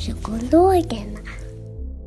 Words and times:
Barnpsykologerna. 0.00 1.20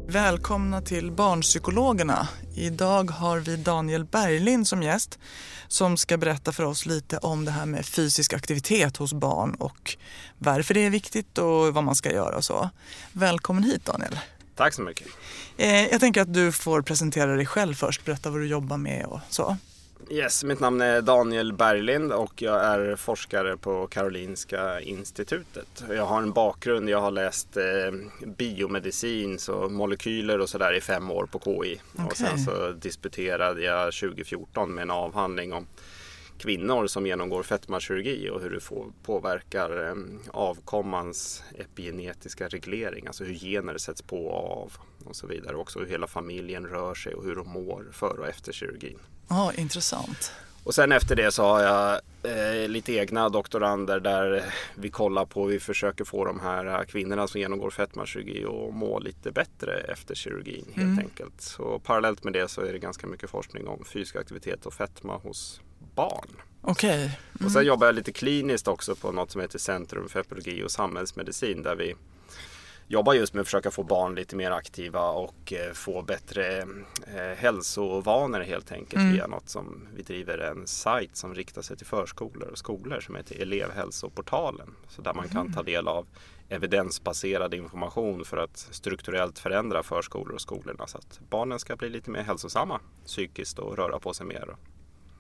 Välkomna 0.08 0.82
till 0.82 1.12
Barnpsykologerna. 1.12 2.28
Idag 2.56 3.12
har 3.12 3.40
vi 3.40 3.56
Daniel 3.56 4.06
Berglind 4.06 4.68
som 4.68 4.84
gäst 4.84 5.20
som 5.68 5.98
ska 5.98 6.18
berätta 6.18 6.52
för 6.52 6.64
oss 6.64 6.86
lite 6.86 7.18
om 7.18 7.46
det 7.46 7.52
här 7.52 7.66
med 7.66 7.86
fysisk 7.86 8.34
aktivitet 8.34 8.98
hos 8.98 9.14
barn 9.14 9.54
och 9.54 9.98
varför 10.38 10.74
det 10.74 10.86
är 10.86 10.90
viktigt 10.90 11.38
och 11.38 11.74
vad 11.74 11.84
man 11.84 11.96
ska 11.96 12.12
göra 12.12 12.36
och 12.36 12.46
så. 12.46 12.70
Välkommen 13.12 13.64
hit 13.64 13.86
Daniel. 13.86 14.20
Tack 14.56 14.74
så 14.74 14.82
mycket. 14.82 15.08
Eh, 15.58 15.88
jag 15.88 16.00
tänker 16.00 16.22
att 16.22 16.34
du 16.34 16.52
får 16.52 16.82
presentera 16.82 17.36
dig 17.36 17.46
själv 17.46 17.74
först, 17.74 18.06
berätta 18.06 18.30
vad 18.30 18.40
du 18.40 18.48
jobbar 18.48 18.78
med 18.78 19.06
och 19.06 19.20
så. 19.30 19.58
Yes, 20.10 20.44
mitt 20.44 20.60
namn 20.60 20.82
är 20.82 21.02
Daniel 21.02 21.54
Berglind 21.54 22.12
och 22.12 22.42
jag 22.42 22.64
är 22.64 22.96
forskare 22.96 23.58
på 23.58 23.88
Karolinska 23.88 24.82
institutet. 24.82 25.84
Jag 25.90 26.06
har 26.06 26.22
en 26.22 26.32
bakgrund, 26.32 26.90
jag 26.90 27.02
har 27.02 27.12
läst 27.12 27.58
eh, 27.58 27.64
biomedicin, 28.28 29.40
så 29.40 29.70
molekyler 29.70 30.40
och 30.40 30.50
sådär 30.50 30.74
i 30.74 30.82
fem 30.82 31.12
år 31.12 31.26
på 31.26 31.40
KI. 31.40 31.82
Och 31.94 32.04
Okej. 32.06 32.18
sen 32.18 32.40
så 32.40 32.72
disputerade 32.72 33.62
jag 33.62 33.94
2014 33.94 34.76
med 34.76 34.82
en 34.82 34.92
avhandling 34.92 35.54
om 35.54 35.68
kvinnor 36.38 36.88
som 36.88 37.08
genomgår 37.08 37.44
fetmakirurgi 37.44 38.30
och 38.30 38.42
hur 38.42 38.50
det 38.50 38.60
får, 38.60 38.94
påverkar 39.04 39.88
eh, 39.88 39.96
avkommans 40.32 41.44
epigenetiska 41.58 42.48
reglering, 42.48 43.08
alltså 43.08 43.24
hur 43.24 43.36
gener 43.36 43.78
sätts 43.78 44.02
på 44.02 44.26
och 44.26 44.62
av 44.62 44.74
och 45.06 45.16
så 45.16 45.28
vidare. 45.28 45.56
Också 45.56 45.80
hur 45.80 45.86
hela 45.86 46.08
familjen 46.08 46.66
rör 46.68 46.96
sig 46.96 47.14
och 47.14 47.24
hur 47.24 47.36
de 47.36 47.50
mår 47.50 47.86
före 47.92 48.20
och 48.20 48.28
efter 48.28 48.54
kirurgin. 48.54 49.00
Ja, 49.30 49.54
intressant. 49.58 50.32
Och 50.64 50.76
sen 50.76 50.92
efter 50.92 51.16
det 51.16 51.32
så 51.32 51.44
har 51.44 51.62
jag 51.62 52.02
eh, 52.24 52.70
lite 52.70 52.94
egna 52.94 53.30
doktorander 53.30 54.00
där 54.00 54.44
vi 54.76 54.90
kollar 54.90 55.26
på, 55.26 55.46
vi 55.46 55.60
försöker 55.60 56.04
få 56.04 56.26
de 56.26 56.40
här 56.40 56.66
eh, 56.66 56.86
kvinnorna 56.86 57.28
som 57.28 57.42
genomgår 57.42 57.70
fetmakirurgi 57.70 58.46
att 58.46 58.76
må 58.76 59.00
lite 59.00 59.32
bättre 59.32 59.80
efter 59.80 60.16
kirurgin 60.16 60.66
helt 60.74 61.00
enkelt. 61.00 61.42
Så 61.42 61.80
parallellt 61.80 62.24
med 62.24 62.34
det 62.34 62.48
så 62.48 62.62
är 62.62 62.74
det 62.74 62.80
ganska 62.80 63.08
mycket 63.08 63.30
forskning 63.30 63.68
om 63.68 63.86
fysisk 63.86 64.16
aktivitet 64.16 64.66
och 64.66 64.74
fetma 64.74 65.18
hos 65.18 65.62
barn. 65.96 66.28
Okej. 66.62 67.20
Och 67.46 67.52
sen 67.52 67.66
jobbar 67.66 67.86
jag 67.86 67.96
lite 67.96 68.12
kliniskt 68.12 68.68
också 68.68 68.96
på 68.96 69.12
något 69.12 69.32
som 69.32 69.42
heter 69.42 69.60
Centrum 69.60 70.10
för 70.10 70.20
epidemi 70.20 70.64
och 70.64 70.72
samhällsmedicin 70.72 71.64
där 71.64 71.76
vi 71.76 71.96
jobbar 72.94 73.14
just 73.14 73.34
med 73.34 73.42
att 73.42 73.48
försöka 73.48 73.72
få 73.72 73.84
barn 73.84 74.16
lite 74.16 74.36
mer 74.36 74.52
aktiva 74.52 75.10
och 75.10 75.54
eh, 75.54 75.74
få 75.74 76.02
bättre 76.02 76.58
eh, 77.08 77.38
hälsovanor 77.38 78.40
helt 78.40 78.72
enkelt 78.72 79.14
via 79.14 79.28
något 79.28 79.50
som 79.50 79.88
vi 79.96 80.04
driver 80.04 80.38
en 80.38 80.68
sajt 80.68 81.16
som 81.16 81.36
riktar 81.36 81.62
sig 81.62 81.78
till 81.78 81.86
förskolor 81.86 82.50
och 82.50 82.58
skolor 82.58 83.00
som 83.00 83.16
heter 83.16 83.42
Elevhälsoportalen. 83.42 84.76
Så 84.88 85.02
där 85.02 85.14
man 85.14 85.30
kan 85.30 85.54
ta 85.54 85.64
del 85.64 85.88
av 85.88 86.08
evidensbaserad 86.50 87.54
information 87.54 88.26
för 88.26 88.38
att 88.38 88.58
strukturellt 88.58 89.40
förändra 89.40 89.84
förskolor 89.84 90.34
och 90.34 90.42
skolorna 90.42 90.88
så 90.88 90.98
att 90.98 91.20
barnen 91.30 91.60
ska 91.60 91.76
bli 91.76 91.90
lite 91.90 92.10
mer 92.10 92.22
hälsosamma 92.22 92.80
psykiskt 93.06 93.60
och 93.60 93.78
röra 93.78 94.00
på 94.00 94.14
sig 94.14 94.26
mer. 94.26 94.56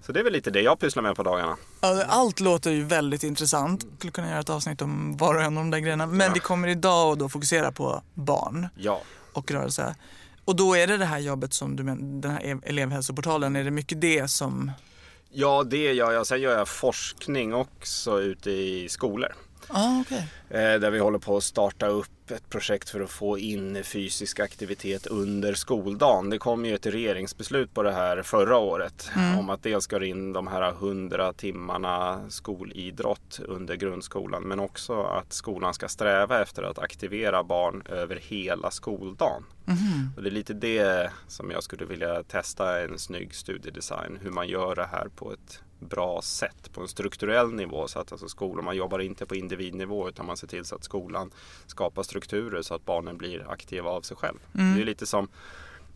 Så 0.06 0.12
det 0.12 0.19
är 0.19 0.24
väl 0.24 0.34
lite 0.34 0.52
det 0.52 0.62
jag 0.62 0.80
pysslar 0.80 1.03
med 1.03 1.16
på 1.16 1.24
dagarna. 1.24 1.58
Ja, 1.81 2.03
Allt 2.08 2.40
låter 2.40 2.72
ju 2.72 2.84
väldigt 2.84 3.24
intressant. 3.24 3.86
Skulle 3.97 4.12
kunna 4.12 4.30
göra 4.30 4.40
ett 4.40 4.50
avsnitt 4.50 4.81
om 4.81 5.18
var 5.18 5.36
och 5.36 5.41
en 5.41 5.58
av 5.58 5.64
de 5.64 5.72
där 5.72 5.80
grejerna. 5.80 6.06
Men 6.06 6.34
vi 6.34 6.40
kommer 6.40 6.68
idag 6.68 7.12
att 7.12 7.19
då 7.19 7.30
fokusera 7.30 7.72
på 7.72 8.03
barn 8.14 8.68
Ja, 8.75 9.02
och 9.34 9.52
rörelse. 9.52 9.96
Och 10.46 10.56
då 10.56 10.75
är 10.75 10.88
det 10.88 10.97
det 10.97 11.06
här 11.06 11.19
jobbet 11.19 11.53
som 11.53 11.75
du 11.75 11.84
menar, 11.84 12.22
den 12.22 12.31
här 12.31 12.59
elevhälsoportalen, 12.64 13.56
är 13.56 13.64
det 13.64 13.72
mycket 13.72 14.02
det 14.02 14.28
som... 14.28 14.72
Ja, 15.31 15.64
det 15.64 15.94
gör 15.94 16.12
jag. 16.12 16.28
Sen 16.28 16.41
gör 16.41 16.58
jag 16.58 16.68
forskning 16.68 17.53
också 17.53 18.22
ute 18.22 18.52
i 18.52 18.90
skolor. 18.90 19.34
Ah, 19.69 20.00
okej. 20.01 20.28
Eh, 20.50 20.79
Där 20.79 20.91
vi 20.91 21.00
håller 21.00 21.19
på 21.19 21.38
att 21.38 21.44
starta 21.44 21.88
upp 21.88 22.31
ett 22.31 22.50
projekt 22.50 22.90
för 22.90 23.01
att 23.01 23.09
få 23.09 23.38
in 23.40 23.84
fysisk 23.84 24.40
aktivitet 24.40 25.07
under 25.07 25.53
skoldagen. 25.53 26.29
Det 26.29 26.38
kom 26.38 26.66
ju 26.66 26.75
ett 26.75 26.85
regeringsbeslut 26.85 27.73
på 27.73 27.84
det 27.84 27.91
här 27.91 28.22
förra 28.22 28.57
året 28.57 29.09
om 29.40 29.50
att 29.50 29.63
dels 29.63 29.84
ska 29.84 30.06
in 30.06 30.34
de 30.34 30.47
här 30.47 30.69
100 30.72 31.34
timmarna 31.34 32.22
skolidrott 32.29 33.40
under 33.47 33.75
grundskolan 33.75 34.44
men 34.44 34.59
också 34.59 35.03
att 35.03 35.34
skolan 35.34 35.73
ska 35.73 35.88
sträva 35.88 36.41
efter 36.41 36.63
att 36.63 36.79
aktivera 36.79 37.44
barn 37.44 37.84
över 37.90 38.16
hela 38.16 38.72
skoldagen. 38.72 39.44
Och 40.18 40.23
det 40.23 40.29
är 40.29 40.31
lite 40.31 40.53
det 40.53 41.12
som 41.28 41.52
jag 41.52 41.63
skulle 41.63 41.85
vilja 41.85 42.23
testa 42.23 42.81
en 42.84 43.00
snygg 43.00 43.35
studiedesign. 43.35 44.19
Hur 44.22 44.31
man 44.31 44.47
gör 44.47 44.75
det 44.75 44.85
här 44.91 45.07
på 45.16 45.31
ett 45.34 45.59
bra 45.88 46.22
sätt 46.22 46.74
på 46.74 46.82
en 46.82 46.88
strukturell 46.88 47.54
nivå 47.54 47.88
så 47.88 48.00
att 48.00 48.12
alltså 48.12 48.28
skolan, 48.28 48.66
man 48.66 48.76
jobbar 48.76 49.00
inte 49.00 49.26
på 49.26 49.36
individnivå 49.36 50.10
utan 50.10 50.26
man 50.26 50.38
ser 50.38 50.48
till 50.48 50.66
så 50.66 50.76
att 50.76 50.84
skolan 50.84 51.32
skapar 51.66 52.04
strukturer 52.04 52.62
så 52.62 52.76
att 52.76 52.86
barnen 52.86 53.18
blir 53.18 53.52
aktiva 53.52 53.90
av 53.90 54.02
sig 54.02 54.18
själv. 54.18 54.38
Det 54.52 54.82
är 54.82 54.86
lite 54.86 55.06
som 55.06 55.28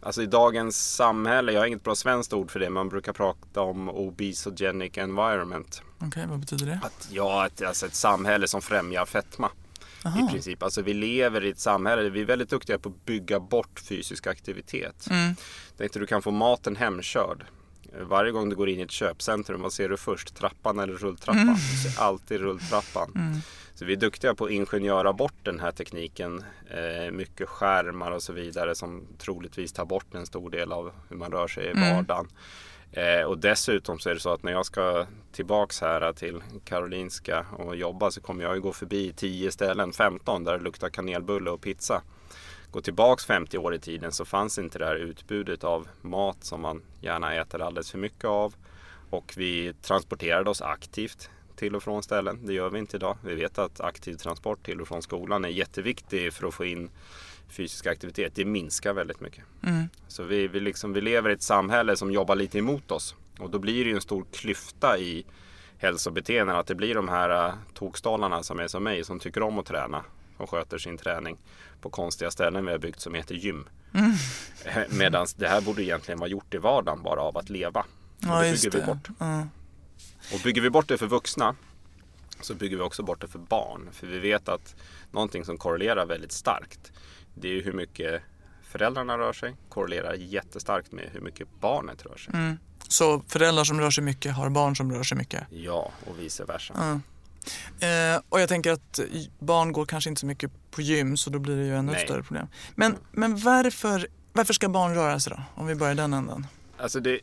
Alltså 0.02 0.22
i 0.22 0.26
dagens 0.26 0.96
samhälle, 0.96 1.52
jag 1.52 1.62
har 1.62 1.68
inget 1.68 1.84
bra 1.84 1.96
svenskt 1.96 2.34
ord 2.34 2.52
för 2.52 2.60
det, 2.60 2.70
man 2.70 2.90
brukar 2.90 3.14
prata 3.14 3.62
om 3.62 3.90
obesogenic 3.90 4.98
environment. 4.98 5.82
Okej, 6.00 6.26
vad 6.30 6.40
betyder 6.40 6.66
det? 6.66 6.80
Att, 6.84 7.08
ja, 7.12 7.46
ett, 7.46 7.62
alltså 7.62 7.86
ett 7.86 7.96
samhälle 7.96 8.48
som 8.48 8.62
främjar 8.62 9.06
fetma. 9.06 9.50
I 10.06 10.32
princip. 10.32 10.64
Alltså 10.64 10.82
vi 10.82 10.94
lever 10.94 11.46
i 11.46 11.50
ett 11.50 11.60
samhälle 11.60 12.02
där 12.02 12.10
vi 12.10 12.22
är 12.22 12.26
väldigt 12.26 12.50
duktiga 12.50 12.80
på 12.80 12.90
att 12.90 13.06
bygga 13.06 13.40
bort 13.40 13.80
fysisk 13.80 14.28
aktivitet. 14.28 15.08
Mm. 15.10 15.36
Tänk 15.78 15.94
dig 15.94 16.00
du 16.00 16.06
kan 16.06 16.22
få 16.22 16.32
maten 16.32 16.76
hemkörd. 16.76 17.46
Varje 18.02 18.32
gång 18.32 18.50
du 18.50 18.56
går 18.56 18.70
in 18.70 18.80
i 18.80 18.84
ett 18.84 18.92
köpcentrum, 18.92 19.62
vad 19.62 19.74
ser 19.74 19.90
du 19.90 19.98
först? 19.98 20.36
Trappan 20.36 20.80
eller 20.80 20.94
rulltrappan? 20.94 21.42
Mm. 21.42 21.56
Du 21.56 21.90
ser 21.90 22.02
alltid 22.02 22.40
rulltrappan. 22.42 23.42
Så 23.76 23.86
vi 23.86 23.94
är 23.94 23.98
duktiga 23.98 24.36
på 24.36 24.46
att 24.46 24.52
ingenjöra 24.52 25.14
bort 25.14 25.34
den 25.44 25.60
här 25.60 25.72
tekniken. 25.72 26.44
Eh, 26.70 27.12
mycket 27.12 27.50
skärmar 27.50 28.12
och 28.12 28.24
så 28.24 28.34
vidare 28.34 28.76
som 28.76 29.04
troligtvis 29.18 29.74
tar 29.74 29.86
bort 29.86 30.14
en 30.16 30.26
stor 30.26 30.50
del 30.50 30.72
av 30.72 30.92
hur 31.10 31.18
man 31.18 31.32
rör 31.32 31.48
sig 31.48 31.66
i 31.66 31.70
Mm. 31.72 31.96
vardagen. 31.96 32.28
Eh, 32.92 33.22
och 33.22 33.38
dessutom 33.38 34.00
så 34.00 34.10
är 34.10 34.14
det 34.14 34.20
så 34.20 34.34
att 34.34 34.44
när 34.44 34.52
jag 34.52 34.66
ska 34.66 35.06
tillbaks 35.32 35.82
här 35.82 36.14
till 36.14 36.42
Karolinska 36.66 37.46
och 37.58 37.76
jobba 37.76 38.12
så 38.12 38.22
kommer 38.22 38.44
jag 38.44 38.56
ju 38.56 38.62
gå 38.62 38.74
förbi 38.74 39.14
10 39.16 39.52
ställen, 39.52 39.94
15 39.94 40.44
där 40.44 40.58
det 40.58 40.64
luktar 40.64 40.90
kanelbulle 40.90 41.50
och 41.50 41.62
pizza. 41.62 42.02
Gå 42.72 42.82
tillbaks 42.82 43.26
50 43.26 43.58
år 43.58 43.76
i 43.76 43.80
tiden 43.80 44.12
så 44.12 44.26
fanns 44.26 44.58
inte 44.58 44.80
det 44.80 44.86
här 44.86 44.96
utbudet 44.96 45.64
av 45.64 45.88
mat 46.02 46.44
som 46.44 46.62
man 46.62 46.82
gärna 47.02 47.36
äter 47.36 47.62
alldeles 47.62 47.92
för 47.92 47.98
mycket 47.98 48.26
av. 48.26 48.56
Och 49.10 49.34
vi 49.38 49.74
transporterade 49.82 50.50
oss 50.50 50.62
aktivt 50.62 51.30
till 51.56 51.76
och 51.76 51.84
från 51.84 52.04
ställen. 52.04 52.46
Det 52.46 52.54
gör 52.54 52.70
vi 52.70 52.80
inte 52.80 52.98
idag. 52.98 53.18
Vi 53.24 53.36
vet 53.36 53.58
att 53.58 53.82
aktiv 53.82 54.16
transport 54.16 54.66
till 54.66 54.82
och 54.82 54.88
från 54.88 55.02
skolan 55.02 55.46
är 55.46 55.50
jätteviktig 55.50 56.34
för 56.34 56.48
att 56.48 56.54
få 56.54 56.66
in 56.66 56.90
fysisk 57.50 57.88
aktivitet. 57.88 58.36
Det 58.36 58.46
minskar 58.46 58.94
väldigt 58.94 59.20
mycket. 59.20 59.44
Så 60.08 60.24
vi, 60.24 60.48
vi, 60.48 60.60
liksom, 60.60 60.94
vi 60.94 61.02
lever 61.02 61.30
i 61.30 61.34
ett 61.34 61.42
samhälle 61.42 61.96
som 61.96 62.12
jobbar 62.12 62.36
lite 62.36 62.58
emot 62.58 62.92
oss. 62.92 63.16
Och 63.40 63.50
då 63.50 63.60
blir 63.60 63.84
det 63.84 63.90
ju 63.90 63.96
en 63.96 64.02
stor 64.02 64.26
klyfta 64.32 64.98
i 64.98 65.26
hälsobeteenden. 65.78 66.56
Att 66.56 66.68
det 66.68 66.76
blir 66.76 66.96
de 66.96 67.08
här 67.08 67.48
uh, 67.48 67.54
tokstollarna 67.74 68.44
som 68.44 68.60
är 68.60 68.68
som 68.68 68.84
mig 68.84 69.04
som 69.04 69.20
tycker 69.20 69.44
om 69.44 69.60
att 69.60 69.66
träna. 69.66 70.04
Som 70.38 70.48
sköter 70.48 70.78
sin 70.78 70.98
träning 70.98 71.38
på 71.82 71.90
konstiga 71.90 72.32
ställen 72.32 72.66
vi 72.66 72.72
har 72.72 72.80
byggt 72.80 73.00
som 73.00 73.14
heter 73.14 73.36
gym. 73.36 73.70
Medan 74.90 75.28
det 75.36 75.48
här 75.48 75.62
borde 75.62 75.84
egentligen 75.84 76.20
vara 76.20 76.30
gjort 76.30 76.54
i 76.54 76.58
vardagen 76.58 77.04
bara 77.04 77.22
av 77.22 77.38
att 77.38 77.50
leva. 77.50 77.80
Och 77.80 77.86
Ja, 78.20 78.42
det 78.42 78.52
bygger 78.52 78.72
vi 78.72 78.80
det. 78.80 78.86
bort. 78.86 79.08
Ja. 79.20 79.48
Och 80.34 80.40
bygger 80.44 80.62
vi 80.62 80.70
bort 80.70 80.88
det 80.88 80.98
för 80.98 81.08
vuxna 81.08 81.56
så 82.42 82.54
bygger 82.54 82.78
vi 82.78 82.84
också 82.84 83.04
bort 83.04 83.22
det 83.22 83.28
för 83.28 83.40
barn. 83.40 83.90
För 83.92 84.08
vi 84.08 84.20
vet 84.20 84.50
att 84.50 84.76
någonting 85.12 85.46
som 85.46 85.58
korrelerar 85.58 86.06
väldigt 86.06 86.32
starkt 86.32 86.92
det 87.36 87.48
är 87.60 87.64
hur 87.64 87.74
mycket 87.74 88.22
föräldrarna 88.64 89.18
rör 89.18 89.34
sig 89.34 89.56
korrelerar 89.70 90.14
jättestarkt 90.14 90.92
med 90.92 91.10
hur 91.12 91.22
mycket 91.22 91.48
barnet 91.60 92.06
rör 92.06 92.18
sig. 92.18 92.34
Mm. 92.34 92.58
Så 92.88 93.22
föräldrar 93.28 93.64
som 93.64 93.80
rör 93.80 93.92
sig 93.92 94.04
mycket 94.04 94.34
har 94.36 94.50
barn 94.50 94.76
som 94.76 94.92
rör 94.94 95.04
sig 95.04 95.18
mycket? 95.18 95.44
Ja, 95.50 95.92
och 96.06 96.20
vice 96.20 96.46
versa. 96.46 96.74
Mm. 96.74 97.02
Eh, 97.80 98.22
och 98.30 98.42
jag 98.42 98.50
tänker 98.50 98.72
att 98.72 99.00
barn 99.40 99.72
går 99.72 99.86
kanske 99.86 100.10
inte 100.10 100.20
så 100.20 100.26
mycket 100.26 100.52
på 100.72 100.82
gym 100.82 101.18
så 101.18 101.30
då 101.30 101.40
blir 101.40 101.56
det 101.56 101.64
ju 101.64 101.76
ännu 101.76 101.96
ett 101.96 102.02
större 102.02 102.24
problem. 102.24 102.48
Men, 102.76 102.98
men 103.12 103.38
varför, 103.38 104.08
varför 104.34 104.54
ska 104.54 104.70
barn 104.70 104.96
röra 104.96 105.20
sig 105.20 105.34
då? 105.36 105.62
Om 105.62 105.68
vi 105.68 105.76
börjar 105.76 105.96
den 105.96 106.14
änden. 106.14 106.48
Alltså 106.78 107.00
det, 107.00 107.20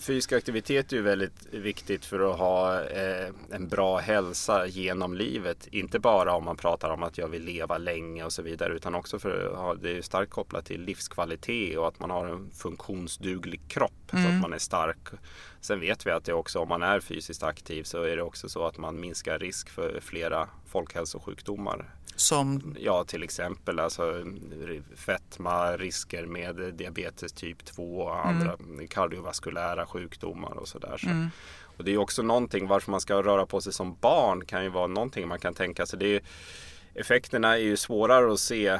fysisk 0.00 0.32
aktivitet 0.32 0.92
är 0.92 0.96
ju 0.96 1.02
väldigt 1.02 1.46
viktigt 1.50 2.04
för 2.04 2.30
att 2.30 2.38
ha 2.38 2.84
eh, 2.84 3.28
en 3.50 3.68
bra 3.68 3.98
hälsa 3.98 4.66
genom 4.66 5.14
livet. 5.14 5.66
Inte 5.66 5.98
bara 5.98 6.34
om 6.34 6.44
man 6.44 6.56
pratar 6.56 6.90
om 6.90 7.02
att 7.02 7.18
jag 7.18 7.28
vill 7.28 7.44
leva 7.44 7.78
länge 7.78 8.24
och 8.24 8.32
så 8.32 8.42
vidare 8.42 8.74
utan 8.74 8.94
också 8.94 9.18
för 9.18 9.52
att 9.52 9.58
ha, 9.58 9.74
det 9.74 9.96
är 9.98 10.02
starkt 10.02 10.30
kopplat 10.30 10.66
till 10.66 10.80
livskvalitet 10.80 11.78
och 11.78 11.88
att 11.88 12.00
man 12.00 12.10
har 12.10 12.26
en 12.26 12.50
funktionsduglig 12.50 13.60
kropp 13.68 14.12
mm. 14.12 14.24
så 14.24 14.28
att 14.28 14.30
mm. 14.30 14.40
man 14.40 14.52
är 14.52 14.58
stark. 14.58 15.08
Sen 15.64 15.80
vet 15.80 16.06
vi 16.06 16.10
att 16.10 16.24
det 16.24 16.32
också 16.32 16.58
om 16.58 16.68
man 16.68 16.82
är 16.82 17.00
fysiskt 17.00 17.42
aktiv 17.42 17.82
så 17.82 18.02
är 18.02 18.16
det 18.16 18.22
också 18.22 18.48
så 18.48 18.66
att 18.66 18.78
man 18.78 19.00
minskar 19.00 19.38
risk 19.38 19.70
för 19.70 20.00
flera 20.00 20.48
folkhälsosjukdomar 20.66 21.94
som? 22.16 22.76
Ja, 22.80 23.04
till 23.04 23.22
exempel 23.22 23.78
alltså, 23.78 24.24
fetma, 24.96 25.76
risker 25.76 26.26
med 26.26 26.74
diabetes 26.74 27.32
typ 27.32 27.64
2 27.64 28.00
och 28.00 28.26
andra 28.26 28.52
mm. 28.52 28.88
kardiovaskulära 28.88 29.86
sjukdomar 29.86 30.52
och 30.56 30.68
sådär. 30.68 30.96
Så. 30.98 31.08
Mm. 31.08 31.30
Och 31.76 31.84
det 31.84 31.92
är 31.92 31.98
också 31.98 32.22
någonting 32.22 32.66
varför 32.66 32.90
man 32.90 33.00
ska 33.00 33.22
röra 33.22 33.46
på 33.46 33.60
sig 33.60 33.72
som 33.72 33.96
barn 34.00 34.44
kan 34.44 34.64
ju 34.64 34.68
vara 34.68 34.86
någonting 34.86 35.28
man 35.28 35.38
kan 35.38 35.54
tänka 35.54 35.86
sig. 35.86 35.98
Det 35.98 36.16
är, 36.16 36.22
effekterna 36.94 37.54
är 37.54 37.62
ju 37.62 37.76
svårare 37.76 38.32
att 38.32 38.40
se 38.40 38.78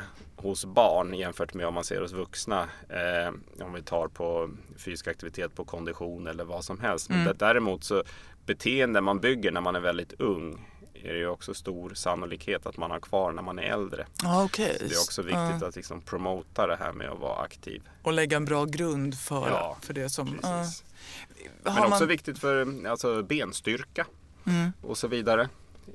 hos 0.49 0.65
barn 0.65 1.15
jämfört 1.15 1.55
med 1.55 1.67
om 1.67 1.75
man 1.75 1.85
ser 1.85 2.01
hos 2.01 2.13
vuxna. 2.13 2.69
Eh, 2.89 3.65
om 3.67 3.73
vi 3.73 3.83
tar 3.83 4.09
på 4.09 4.51
fysisk 4.77 5.09
aktivitet 5.09 5.55
på 5.55 5.65
kondition 5.65 6.27
eller 6.27 6.45
vad 6.45 6.65
som 6.65 6.81
helst. 6.81 7.09
Men 7.09 7.21
mm. 7.21 7.37
däremot 7.39 7.85
så 7.85 8.03
beteende 8.47 9.01
man 9.01 9.21
bygger 9.21 9.51
när 9.51 9.61
man 9.61 9.77
är 9.77 9.81
väldigt 9.81 10.13
ung 10.13 10.67
är 10.95 11.13
det 11.13 11.19
ju 11.19 11.29
också 11.29 11.55
stor 11.55 11.95
sannolikhet 11.95 12.67
att 12.67 12.77
man 12.77 12.91
har 12.91 13.01
kvar 13.01 13.33
när 13.33 13.43
man 13.43 13.59
är 13.59 13.63
äldre. 13.63 14.07
Ah, 14.25 14.45
okay. 14.45 14.79
Så 14.79 14.85
det 14.85 14.95
är 14.95 14.99
också 14.99 15.23
viktigt 15.23 15.63
ah. 15.63 15.67
att 15.67 15.77
liksom 15.77 16.01
promota 16.01 16.67
det 16.67 16.77
här 16.77 16.93
med 16.93 17.11
att 17.11 17.19
vara 17.19 17.43
aktiv. 17.43 17.83
Och 18.03 18.13
lägga 18.13 18.37
en 18.37 18.45
bra 18.45 18.65
grund 18.65 19.19
för, 19.19 19.49
ja, 19.49 19.77
för 19.81 19.95
det 19.95 20.09
som... 20.09 20.41
Ah. 20.43 20.65
Men 21.63 21.79
också 21.79 21.89
man... 21.89 22.09
viktigt 22.09 22.39
för 22.39 22.87
alltså, 22.87 23.23
benstyrka 23.23 24.07
mm. 24.47 24.73
och 24.83 24.99
så 24.99 25.09
vidare. 25.09 25.49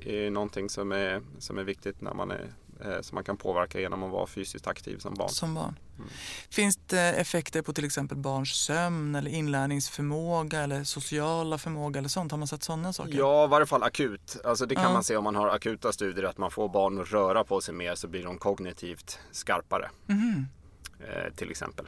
Det 0.04 0.26
är 0.26 0.30
någonting 0.30 0.70
som 0.70 0.92
är, 0.92 1.22
som 1.38 1.58
är 1.58 1.64
viktigt 1.64 2.00
när 2.00 2.14
man 2.14 2.30
är 2.30 2.46
Eh, 2.84 3.00
som 3.00 3.14
man 3.14 3.24
kan 3.24 3.36
påverka 3.36 3.80
genom 3.80 4.02
att 4.02 4.10
vara 4.10 4.26
fysiskt 4.26 4.66
aktiv 4.66 4.98
som 4.98 5.14
barn. 5.14 5.28
Som 5.28 5.54
barn. 5.54 5.78
Mm. 5.98 6.10
Finns 6.50 6.76
det 6.86 7.12
effekter 7.12 7.62
på 7.62 7.72
till 7.72 7.84
exempel 7.84 8.16
barns 8.18 8.64
sömn 8.64 9.14
eller 9.14 9.30
inlärningsförmåga 9.30 10.60
eller 10.60 10.84
sociala 10.84 11.58
förmåga 11.58 11.98
eller 11.98 12.08
sånt? 12.08 12.30
Har 12.30 12.38
man 12.38 12.48
sett 12.48 12.62
sådana 12.62 12.92
saker? 12.92 13.14
Ja, 13.14 13.44
i 13.44 13.48
varje 13.48 13.66
fall 13.66 13.82
akut. 13.82 14.36
Alltså 14.44 14.66
det 14.66 14.74
kan 14.74 14.84
ja. 14.84 14.92
man 14.92 15.04
se 15.04 15.16
om 15.16 15.24
man 15.24 15.34
har 15.34 15.48
akuta 15.48 15.92
studier 15.92 16.24
att 16.24 16.38
man 16.38 16.50
får 16.50 16.68
barn 16.68 17.00
att 17.00 17.12
röra 17.12 17.44
på 17.44 17.60
sig 17.60 17.74
mer 17.74 17.94
så 17.94 18.08
blir 18.08 18.24
de 18.24 18.38
kognitivt 18.38 19.18
skarpare. 19.32 19.90
Mm. 20.08 20.46
Eh, 21.00 21.34
till 21.34 21.50
exempel. 21.50 21.86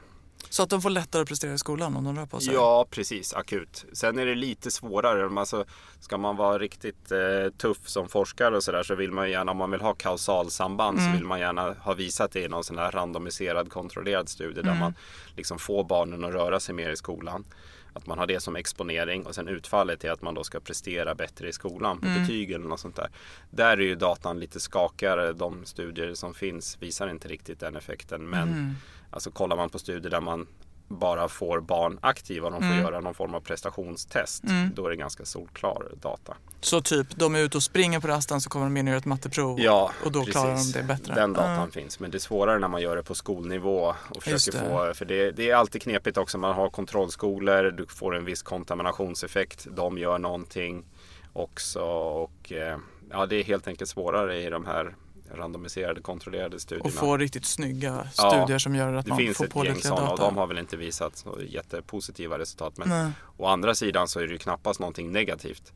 Så 0.50 0.62
att 0.62 0.70
de 0.70 0.82
får 0.82 0.90
lättare 0.90 1.22
att 1.22 1.28
prestera 1.28 1.54
i 1.54 1.58
skolan 1.58 1.96
om 1.96 2.04
de 2.04 2.16
rör 2.16 2.26
på 2.26 2.40
sig? 2.40 2.54
Ja, 2.54 2.86
precis. 2.90 3.34
Akut. 3.34 3.84
Sen 3.92 4.18
är 4.18 4.26
det 4.26 4.34
lite 4.34 4.70
svårare. 4.70 5.40
Alltså, 5.40 5.64
ska 6.00 6.18
man 6.18 6.36
vara 6.36 6.58
riktigt 6.58 7.12
eh, 7.12 7.52
tuff 7.58 7.88
som 7.88 8.08
forskare 8.08 8.56
och 8.56 8.62
sådär 8.62 8.82
så 8.82 8.94
vill 8.94 9.12
man 9.12 9.30
gärna, 9.30 9.52
om 9.52 9.58
man 9.58 9.70
vill 9.70 9.80
ha 9.80 9.94
kausalsamband 9.94 10.98
mm. 10.98 11.12
så 11.12 11.18
vill 11.18 11.26
man 11.26 11.40
gärna 11.40 11.72
ha 11.72 11.94
visat 11.94 12.32
det 12.32 12.40
i 12.40 12.48
någon 12.48 12.64
sån 12.64 12.78
här 12.78 12.90
randomiserad 12.90 13.70
kontrollerad 13.70 14.28
studie 14.28 14.60
mm. 14.60 14.72
där 14.72 14.80
man 14.80 14.94
liksom 15.36 15.58
får 15.58 15.84
barnen 15.84 16.24
att 16.24 16.32
röra 16.32 16.60
sig 16.60 16.74
mer 16.74 16.90
i 16.90 16.96
skolan. 16.96 17.44
Att 17.92 18.06
man 18.06 18.18
har 18.18 18.26
det 18.26 18.40
som 18.40 18.56
exponering 18.56 19.26
och 19.26 19.34
sen 19.34 19.48
utfallet 19.48 20.04
är 20.04 20.10
att 20.10 20.22
man 20.22 20.34
då 20.34 20.44
ska 20.44 20.60
prestera 20.60 21.14
bättre 21.14 21.48
i 21.48 21.52
skolan 21.52 22.00
på 22.00 22.06
mm. 22.06 22.22
betyg 22.22 22.50
eller 22.50 22.66
något 22.66 22.80
sånt 22.80 22.96
där. 22.96 23.10
Där 23.50 23.76
är 23.76 23.82
ju 23.82 23.94
datan 23.94 24.40
lite 24.40 24.60
skakigare. 24.60 25.32
De 25.32 25.64
studier 25.64 26.14
som 26.14 26.34
finns 26.34 26.76
visar 26.80 27.08
inte 27.08 27.28
riktigt 27.28 27.60
den 27.60 27.76
effekten. 27.76 28.30
Men 28.30 28.48
mm. 28.48 28.74
Alltså 29.12 29.30
kollar 29.30 29.56
man 29.56 29.70
på 29.70 29.78
studier 29.78 30.10
där 30.10 30.20
man 30.20 30.46
bara 30.88 31.28
får 31.28 31.60
barn 31.60 31.98
aktiva 32.02 32.46
och 32.46 32.52
de 32.52 32.60
får 32.60 32.66
mm. 32.66 32.82
göra 32.82 33.00
någon 33.00 33.14
form 33.14 33.34
av 33.34 33.40
prestationstest. 33.40 34.44
Mm. 34.44 34.70
Då 34.74 34.86
är 34.86 34.90
det 34.90 34.96
ganska 34.96 35.24
solklar 35.24 35.88
data. 36.02 36.36
Så 36.60 36.80
typ, 36.80 37.06
de 37.16 37.34
är 37.34 37.38
ute 37.38 37.56
och 37.56 37.62
springer 37.62 38.00
på 38.00 38.08
rasten 38.08 38.40
så 38.40 38.50
kommer 38.50 38.66
de 38.66 38.76
in 38.76 38.86
och 38.86 38.90
gör 38.90 38.98
ett 38.98 39.04
matteprov 39.04 39.60
ja, 39.60 39.92
och 40.04 40.12
då 40.12 40.20
precis. 40.20 40.32
klarar 40.32 40.56
de 40.56 40.72
det 40.72 40.82
bättre? 40.82 41.14
Den 41.14 41.32
datan 41.32 41.56
mm. 41.56 41.70
finns, 41.70 42.00
men 42.00 42.10
det 42.10 42.16
är 42.16 42.20
svårare 42.20 42.58
när 42.58 42.68
man 42.68 42.82
gör 42.82 42.96
det 42.96 43.02
på 43.02 43.14
skolnivå. 43.14 43.94
Och 44.08 44.22
försöker 44.22 44.58
det. 44.58 44.68
Få, 44.68 44.94
för 44.94 45.04
det, 45.04 45.30
det, 45.30 45.50
är 45.50 45.54
alltid 45.54 45.82
knepigt 45.82 46.16
också, 46.16 46.38
man 46.38 46.54
har 46.54 46.70
kontrollskolor, 46.70 47.70
du 47.70 47.86
får 47.86 48.16
en 48.16 48.24
viss 48.24 48.42
kontaminationseffekt, 48.42 49.66
de 49.70 49.98
gör 49.98 50.18
någonting 50.18 50.84
också 51.32 51.82
och 51.82 52.52
eh, 52.52 52.78
ja, 53.10 53.26
det 53.26 53.36
är 53.36 53.44
helt 53.44 53.68
enkelt 53.68 53.90
svårare 53.90 54.42
i 54.42 54.50
de 54.50 54.66
här 54.66 54.94
randomiserade 55.36 56.00
kontrollerade 56.00 56.60
studierna. 56.60 56.88
Och 56.88 56.94
få 56.94 57.16
riktigt 57.16 57.44
snygga 57.44 58.08
studier 58.12 58.46
ja, 58.48 58.58
som 58.58 58.74
gör 58.74 58.92
att 58.92 59.06
man 59.06 59.34
får 59.34 59.46
pålitliga 59.46 59.50
data. 59.50 59.62
Det 59.62 59.70
finns 59.72 59.84
ett 59.84 60.10
och 60.10 60.18
de 60.18 60.36
har 60.36 60.46
väl 60.46 60.58
inte 60.58 60.76
visat 60.76 61.16
så 61.16 61.38
jättepositiva 61.48 62.38
resultat. 62.38 62.76
Men 62.76 62.88
Nej. 62.88 63.12
å 63.36 63.46
andra 63.46 63.74
sidan 63.74 64.08
så 64.08 64.20
är 64.20 64.26
det 64.26 64.32
ju 64.32 64.38
knappast 64.38 64.80
någonting 64.80 65.12
negativt. 65.12 65.72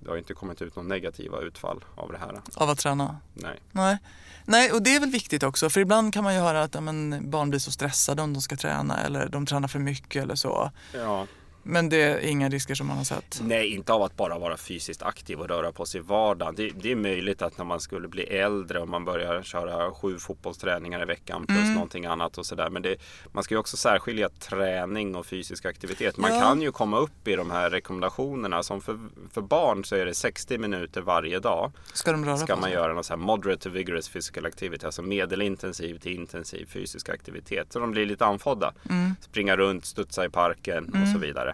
Det 0.00 0.10
har 0.10 0.16
inte 0.16 0.34
kommit 0.34 0.62
ut 0.62 0.76
några 0.76 0.88
negativa 0.88 1.40
utfall 1.40 1.84
av 1.94 2.12
det 2.12 2.18
här. 2.18 2.40
Av 2.54 2.70
att 2.70 2.78
träna? 2.78 3.16
Nej. 3.34 3.58
Nej. 3.72 3.98
Nej, 4.44 4.72
och 4.72 4.82
det 4.82 4.96
är 4.96 5.00
väl 5.00 5.10
viktigt 5.10 5.42
också. 5.42 5.70
För 5.70 5.80
ibland 5.80 6.14
kan 6.14 6.24
man 6.24 6.34
ju 6.34 6.40
höra 6.40 6.62
att 6.62 6.74
ja, 6.74 6.80
men, 6.80 7.30
barn 7.30 7.50
blir 7.50 7.60
så 7.60 7.70
stressade 7.70 8.22
om 8.22 8.32
de 8.32 8.42
ska 8.42 8.56
träna 8.56 9.00
eller 9.04 9.28
de 9.28 9.46
tränar 9.46 9.68
för 9.68 9.78
mycket 9.78 10.22
eller 10.22 10.34
så. 10.34 10.70
Ja. 10.94 11.26
Men 11.66 11.88
det 11.88 12.02
är 12.02 12.18
inga 12.18 12.48
risker 12.48 12.74
som 12.74 12.86
man 12.86 12.96
har 12.96 13.04
sett? 13.04 13.40
Nej, 13.42 13.74
inte 13.74 13.92
av 13.92 14.02
att 14.02 14.16
bara 14.16 14.38
vara 14.38 14.56
fysiskt 14.56 15.02
aktiv 15.02 15.40
och 15.40 15.48
röra 15.48 15.72
på 15.72 15.86
sig 15.86 16.00
i 16.00 16.02
vardagen. 16.02 16.54
Det, 16.54 16.70
det 16.82 16.92
är 16.92 16.96
möjligt 16.96 17.42
att 17.42 17.58
när 17.58 17.64
man 17.64 17.80
skulle 17.80 18.08
bli 18.08 18.22
äldre 18.22 18.80
och 18.80 18.88
man 18.88 19.04
börjar 19.04 19.42
köra 19.42 19.90
sju 19.90 20.18
fotbollsträningar 20.18 21.02
i 21.02 21.04
veckan 21.04 21.46
plus 21.46 21.58
mm. 21.58 21.74
någonting 21.74 22.06
annat 22.06 22.38
och 22.38 22.46
sådär. 22.46 22.70
Men 22.70 22.82
det, 22.82 22.96
man 23.32 23.44
ska 23.44 23.54
ju 23.54 23.58
också 23.58 23.76
särskilja 23.76 24.28
träning 24.28 25.14
och 25.14 25.26
fysisk 25.26 25.64
aktivitet. 25.64 26.16
Man 26.16 26.34
ja. 26.34 26.40
kan 26.40 26.62
ju 26.62 26.72
komma 26.72 26.98
upp 26.98 27.28
i 27.28 27.36
de 27.36 27.50
här 27.50 27.70
rekommendationerna. 27.70 28.62
Som 28.62 28.80
för, 28.80 28.98
för 29.32 29.40
barn 29.40 29.84
så 29.84 29.96
är 29.96 30.06
det 30.06 30.14
60 30.14 30.58
minuter 30.58 31.00
varje 31.00 31.38
dag. 31.38 31.72
Ska 31.92 32.12
de 32.12 32.24
röra 32.24 32.36
Ska 32.36 32.56
man 32.56 32.70
göra 32.70 32.92
någon 32.92 33.04
här 33.10 33.16
moderate 33.16 33.62
to 33.62 33.70
vigorous 33.70 34.08
physical 34.08 34.46
activity. 34.46 34.86
Alltså 34.86 35.02
medelintensiv 35.02 35.98
till 35.98 36.12
intensiv 36.12 36.66
fysisk 36.66 37.08
aktivitet. 37.08 37.72
Så 37.72 37.78
de 37.78 37.90
blir 37.90 38.06
lite 38.06 38.26
andfådda. 38.26 38.74
Mm. 38.90 39.14
Springa 39.20 39.56
runt, 39.56 39.84
studsa 39.84 40.24
i 40.24 40.28
parken 40.28 40.84
mm. 40.88 41.02
och 41.02 41.08
så 41.08 41.18
vidare. 41.18 41.53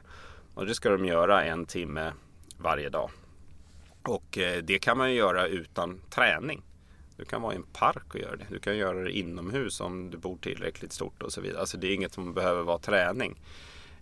Och 0.55 0.67
det 0.67 0.75
ska 0.75 0.91
de 0.91 1.05
göra 1.05 1.45
en 1.45 1.67
timme 1.67 2.13
varje 2.59 2.89
dag. 2.89 3.11
Och 4.03 4.39
eh, 4.39 4.63
det 4.63 4.79
kan 4.79 4.99
man 4.99 5.11
ju 5.11 5.17
göra 5.17 5.47
utan 5.47 6.01
träning. 6.11 6.63
Du 7.17 7.25
kan 7.25 7.43
vara 7.43 7.53
i 7.53 7.57
en 7.57 7.63
park 7.63 8.15
och 8.15 8.21
göra 8.21 8.37
det. 8.37 8.47
Du 8.51 8.59
kan 8.59 8.77
göra 8.77 9.03
det 9.03 9.13
inomhus 9.13 9.81
om 9.81 10.11
du 10.11 10.19
bor 10.19 10.37
tillräckligt 10.37 10.93
stort 10.93 11.23
och 11.23 11.33
så 11.33 11.41
vidare. 11.41 11.61
Alltså 11.61 11.77
det 11.79 11.87
är 11.87 11.95
inget 11.95 12.13
som 12.13 12.35
behöver 12.35 12.63
vara 12.63 12.79
träning. 12.79 13.41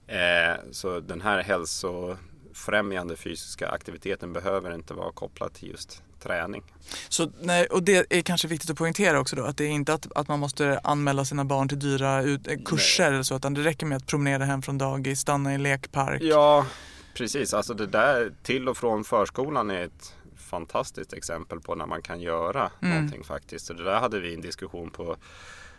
Eh, 0.07 0.57
så 0.71 1.00
den 1.00 1.21
här 1.21 1.43
hälsofrämjande 1.43 3.17
fysiska 3.17 3.69
aktiviteten 3.69 4.33
behöver 4.33 4.75
inte 4.75 4.95
vara 4.95 5.12
kopplad 5.12 5.52
till 5.55 5.71
just 5.71 6.02
träning. 6.21 6.63
Så, 7.09 7.31
nej, 7.41 7.67
och 7.67 7.83
det 7.83 8.07
är 8.11 8.23
kanske 8.23 8.49
viktigt 8.49 8.71
att 8.71 8.77
poängtera 8.77 9.21
också 9.21 9.37
då 9.37 9.45
att 9.45 9.57
det 9.57 9.65
är 9.65 9.71
inte 9.71 9.95
att, 9.95 10.07
att 10.15 10.29
man 10.29 10.41
måste 10.41 10.81
anmäla 10.85 11.25
sina 11.25 11.45
barn 11.45 11.69
till 11.69 11.79
dyra 11.79 12.23
ut, 12.23 12.49
eh, 12.49 12.57
kurser 12.65 13.05
nej. 13.05 13.13
eller 13.13 13.23
så 13.23 13.37
utan 13.37 13.55
det 13.55 13.65
räcker 13.65 13.87
med 13.87 13.97
att 13.97 14.07
promenera 14.07 14.45
hem 14.45 14.63
från 14.63 14.79
dagis, 14.79 15.21
stanna 15.21 15.53
i 15.53 15.55
en 15.55 15.63
lekpark. 15.63 16.23
Ja, 16.23 16.67
precis. 17.15 17.55
Alltså 17.55 17.75
det 17.75 17.87
där 17.87 18.33
till 18.43 18.69
och 18.69 18.77
från 18.77 19.05
förskolan 19.05 19.71
är 19.71 19.85
ett 19.85 20.15
fantastiskt 20.37 21.13
exempel 21.13 21.61
på 21.61 21.75
när 21.75 21.87
man 21.87 22.03
kan 22.03 22.21
göra 22.21 22.71
mm. 22.83 22.95
någonting 22.95 23.25
faktiskt. 23.25 23.67
Så 23.67 23.73
det 23.73 23.85
där 23.85 24.01
hade 24.01 24.21
vi 24.21 24.35
en 24.35 24.41
diskussion 24.41 24.91
på 24.91 25.17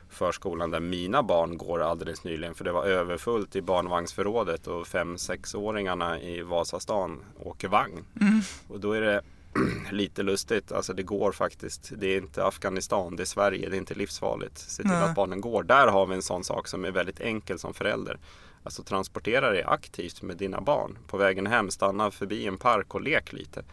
förskolan 0.10 0.72
där 0.72 0.80
mina 0.80 1.24
barn 1.24 1.58
går 1.58 1.82
alldeles 1.82 2.24
nyligen 2.24 2.56
för 2.56 2.64
det 2.66 2.72
var 2.72 2.86
överfullt 2.86 3.56
i 3.56 3.62
barnvagnsförrådet 3.62 4.68
och 4.68 4.88
fem 4.88 5.18
sexåringarna 5.18 6.22
i 6.22 6.42
Vasastan 6.42 7.20
åker 7.40 7.68
vagn. 7.68 8.06
Mm. 8.22 8.42
Och 8.68 8.80
då 8.80 8.92
är 8.92 9.02
det 9.02 9.22
lite 9.92 10.24
lustigt. 10.24 10.72
Alltså 10.72 10.94
det 10.94 11.04
går 11.04 11.32
faktiskt. 11.32 11.92
Det 11.98 12.08
är 12.08 12.18
inte 12.18 12.46
Afghanistan, 12.46 13.16
det 13.16 13.24
är 13.24 13.26
Sverige. 13.26 13.70
Det 13.70 13.76
är 13.76 13.78
inte 13.78 13.94
livsfarligt. 13.94 14.58
Se 14.58 14.84
till 14.84 14.92
Nej. 14.92 15.02
att 15.04 15.16
barnen 15.16 15.42
går. 15.42 15.64
Där 15.64 15.88
har 15.88 16.06
vi 16.06 16.16
en 16.16 16.22
sån 16.22 16.44
sak 16.44 16.68
som 16.68 16.86
är 16.86 16.92
väldigt 16.92 17.20
enkel 17.22 17.60
som 17.60 17.74
förälder. 17.74 18.20
Alltså 18.64 18.84
transportera 18.84 19.50
dig 19.52 19.64
aktivt 19.64 20.22
med 20.22 20.38
dina 20.38 20.62
barn. 20.62 20.98
På 21.08 21.18
vägen 21.18 21.48
hem, 21.48 21.72
stanna 21.72 22.12
förbi 22.12 22.48
en 22.48 22.58
park 22.58 22.96
och 22.96 23.02
lek 23.02 23.34
lite. 23.34 23.64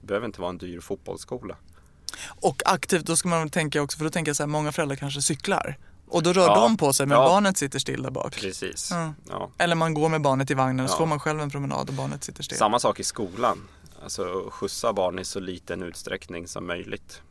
Det 0.00 0.06
behöver 0.06 0.26
inte 0.26 0.40
vara 0.40 0.50
en 0.50 0.58
dyr 0.58 0.80
fotbollsskola. 0.80 1.56
Och 2.40 2.62
aktivt, 2.64 3.06
då 3.06 3.16
ska 3.16 3.28
man 3.28 3.50
tänka 3.50 3.82
också, 3.82 3.98
för 3.98 4.04
då 4.04 4.10
tänker 4.10 4.28
jag 4.28 4.36
så 4.36 4.42
här, 4.42 4.48
många 4.48 4.72
föräldrar 4.72 4.96
kanske 4.96 5.22
cyklar. 5.22 5.78
Och 6.08 6.22
då 6.22 6.32
rör 6.32 6.46
Ja. 6.46 6.60
de 6.60 6.76
på 6.76 6.92
sig 6.92 7.06
men 7.06 7.18
Ja. 7.18 7.24
barnet 7.28 7.56
sitter 7.58 7.78
still 7.78 8.02
där 8.02 8.10
bak. 8.10 8.36
Precis. 8.40 8.90
Ja. 9.28 9.50
Eller 9.58 9.74
man 9.76 9.94
går 9.94 10.08
med 10.08 10.20
barnet 10.20 10.50
i 10.50 10.54
vagnen 10.54 10.84
och 10.84 10.90
så 10.90 10.96
får 10.96 11.06
man 11.06 11.20
själv 11.20 11.40
en 11.40 11.50
promenad 11.50 11.88
och 11.88 11.94
barnet 11.94 12.24
sitter 12.24 12.42
still. 12.42 12.58
Samma 12.58 12.78
sak 12.78 13.00
i 13.00 13.04
skolan. 13.04 13.68
Alltså 14.02 14.50
skjutsa 14.50 14.92
barn 14.92 15.18
i 15.18 15.24
så 15.24 15.40
liten 15.40 15.82
utsträckning 15.82 16.48
som 16.48 16.66
möjligt. 16.66 17.22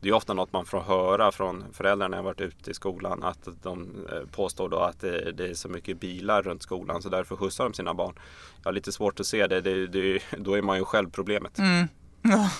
Det 0.00 0.08
är 0.08 0.12
ofta 0.12 0.34
något 0.34 0.52
man 0.52 0.66
får 0.66 0.80
höra 0.80 1.32
från 1.32 1.64
föräldrar 1.72 2.08
när 2.08 2.18
jag 2.18 2.24
varit 2.24 2.40
ute 2.40 2.70
i 2.70 2.74
skolan. 2.74 3.22
Att 3.22 3.48
de 3.62 4.06
eh, 4.12 4.30
påstår 4.30 4.68
då 4.68 4.78
att 4.78 5.00
det, 5.00 5.32
det 5.32 5.48
är 5.48 5.54
så 5.54 5.68
mycket 5.68 6.00
bilar 6.00 6.42
runt 6.42 6.62
skolan 6.62 7.02
så 7.02 7.08
därför 7.08 7.36
skjutsar 7.36 7.64
de 7.64 7.74
sina 7.74 7.94
barn. 7.94 8.14
Jag 8.58 8.64
har 8.64 8.72
lite 8.72 8.92
svårt 8.92 9.20
att 9.20 9.26
se 9.26 9.46
det. 9.46 9.60
det, 9.60 9.86
det 9.86 10.22
då 10.38 10.54
är 10.54 10.62
man 10.62 10.78
ju 10.78 10.84
själv 10.84 11.10
problemet. 11.10 11.58
Mm. 11.58 11.88
Ja. 12.22 12.50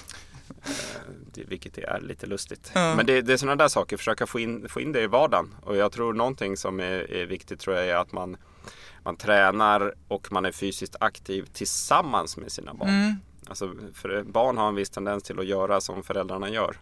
Det, 1.35 1.45
vilket 1.45 1.79
är 1.79 2.01
lite 2.01 2.27
lustigt. 2.27 2.71
Ja. 2.75 2.95
Men 2.97 3.07
det, 3.07 3.23
det 3.23 3.33
är 3.33 3.37
sådana 3.37 3.57
där 3.57 3.69
saker, 3.69 3.97
försöka 3.97 4.27
få 4.27 4.41
in, 4.41 4.69
få 4.69 4.81
in 4.81 4.93
det 4.93 5.03
i 5.03 5.07
vardagen. 5.07 5.55
Och 5.63 5.77
jag 5.77 5.93
tror 5.93 6.13
någonting 6.13 6.57
som 6.57 6.81
är, 6.81 7.13
är 7.13 7.27
viktigt 7.27 7.61
tror 7.61 7.77
jag 7.77 7.89
är 7.89 7.97
att 7.97 8.13
man, 8.13 8.37
man 9.03 9.17
tränar 9.17 9.95
och 10.09 10.33
man 10.33 10.45
är 10.45 10.53
fysiskt 10.53 10.97
aktiv 11.01 11.47
tillsammans 11.53 12.37
med 12.37 12.53
sina 12.53 12.75
barn. 12.75 12.89
Mm. 12.89 13.17
Alltså, 13.49 13.75
för 13.95 14.23
barn 14.23 14.59
har 14.59 14.69
en 14.69 14.75
viss 14.75 14.91
tendens 14.91 15.23
till 15.23 15.39
att 15.39 15.47
göra 15.47 15.81
som 15.81 16.03
föräldrarna 16.03 16.49
gör. 16.49 16.77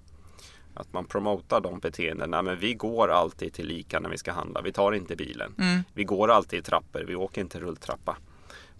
Att 0.74 0.92
man 0.92 1.04
promotar 1.04 1.60
de 1.60 1.78
beteendena. 1.78 2.42
Men 2.42 2.58
vi 2.58 2.74
går 2.74 3.08
alltid 3.08 3.52
till 3.52 3.66
lika 3.66 4.00
när 4.00 4.10
vi 4.10 4.18
ska 4.18 4.32
handla. 4.32 4.60
Vi 4.62 4.72
tar 4.72 4.92
inte 4.92 5.16
bilen. 5.16 5.54
Mm. 5.58 5.82
Vi 5.92 6.04
går 6.04 6.30
alltid 6.30 6.58
i 6.58 6.62
trappor. 6.62 7.04
Vi 7.06 7.14
åker 7.14 7.40
inte 7.40 7.60
rulltrappa. 7.60 8.16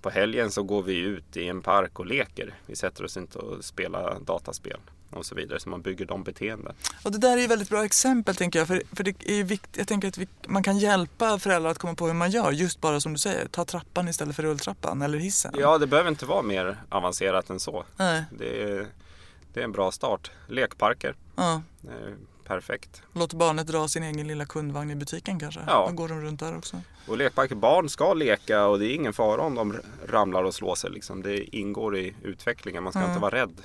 På 0.03 0.11
helgen 0.11 0.51
så 0.51 0.63
går 0.63 0.83
vi 0.83 0.99
ut 0.99 1.37
i 1.37 1.49
en 1.49 1.63
park 1.63 1.99
och 1.99 2.07
leker. 2.07 2.55
Vi 2.67 2.77
sätter 2.77 3.05
oss 3.05 3.17
inte 3.17 3.39
och 3.39 3.65
spelar 3.65 4.19
dataspel 4.21 4.81
och 5.11 5.27
så 5.27 5.35
vidare. 5.35 5.61
Så 5.61 5.69
man 5.69 5.83
bygger 5.83 6.07
de 6.07 6.23
beteenden. 6.23 6.75
Och 7.05 7.13
det 7.13 7.19
där 7.19 7.37
är 7.37 7.41
ju 7.41 7.47
väldigt 7.47 7.69
bra 7.69 7.85
exempel 7.85 8.35
tänker 8.37 8.59
jag. 8.59 8.69
För, 8.69 8.83
för 8.93 9.05
det 9.05 9.31
är 9.31 9.45
viktigt, 9.45 9.77
jag 9.77 9.89
tänker 9.89 10.09
att 10.09 10.19
vi, 10.19 10.29
man 10.47 10.63
kan 10.63 10.79
hjälpa 10.79 11.39
föräldrar 11.39 11.71
att 11.71 11.79
komma 11.79 11.95
på 11.95 12.07
hur 12.07 12.15
man 12.15 12.31
gör. 12.31 12.51
Just 12.53 12.81
bara 12.81 13.01
som 13.01 13.13
du 13.13 13.19
säger, 13.19 13.47
ta 13.49 13.65
trappan 13.65 14.09
istället 14.09 14.37
för 14.37 14.43
rulltrappan 14.43 15.03
eller 15.03 15.19
hissen. 15.19 15.55
Ja, 15.59 15.79
det 15.79 15.87
behöver 15.87 16.11
inte 16.11 16.27
vara 16.27 16.43
mer 16.43 16.77
avancerat 16.89 17.51
än 17.51 17.61
så. 17.61 17.85
Nej. 17.97 18.25
Det 18.39 18.63
är, 18.63 18.87
det 19.53 19.61
är 19.61 19.65
en 19.65 19.73
bra 19.73 19.91
start. 19.93 20.31
Lekparker. 20.49 21.15
Ja. 21.37 21.63
Är 21.89 22.15
perfekt. 22.47 23.03
Låt 23.13 23.33
barnet 23.33 23.67
dra 23.67 23.89
sin 23.89 24.03
egen 24.03 24.27
lilla 24.29 24.47
kundvagn 24.47 24.91
i 24.91 24.95
butiken 24.95 25.41
kanske. 25.41 25.61
Ja. 25.67 25.87
Då 25.89 25.95
går 25.95 26.09
de 26.09 26.21
runt 26.21 26.41
där 26.41 26.57
också. 26.59 26.81
Och 27.09 27.17
lekparker, 27.19 27.55
barn 27.55 27.89
ska 27.89 28.15
leka 28.15 28.67
och 28.67 28.79
det 28.79 28.87
är 28.87 28.95
ingen 28.95 29.13
fara 29.13 29.41
om 29.43 29.55
de 29.55 29.77
ramlar 30.09 30.45
och 30.45 30.55
slår 30.55 30.75
sig. 30.75 30.91
Liksom. 30.91 31.23
Det 31.23 31.57
ingår 31.57 31.97
i 31.97 32.15
utvecklingen. 32.23 32.83
Man 32.83 32.93
ska 32.93 33.01
Ja. 33.03 33.09
inte 33.09 33.21
vara 33.21 33.35
rädd 33.35 33.63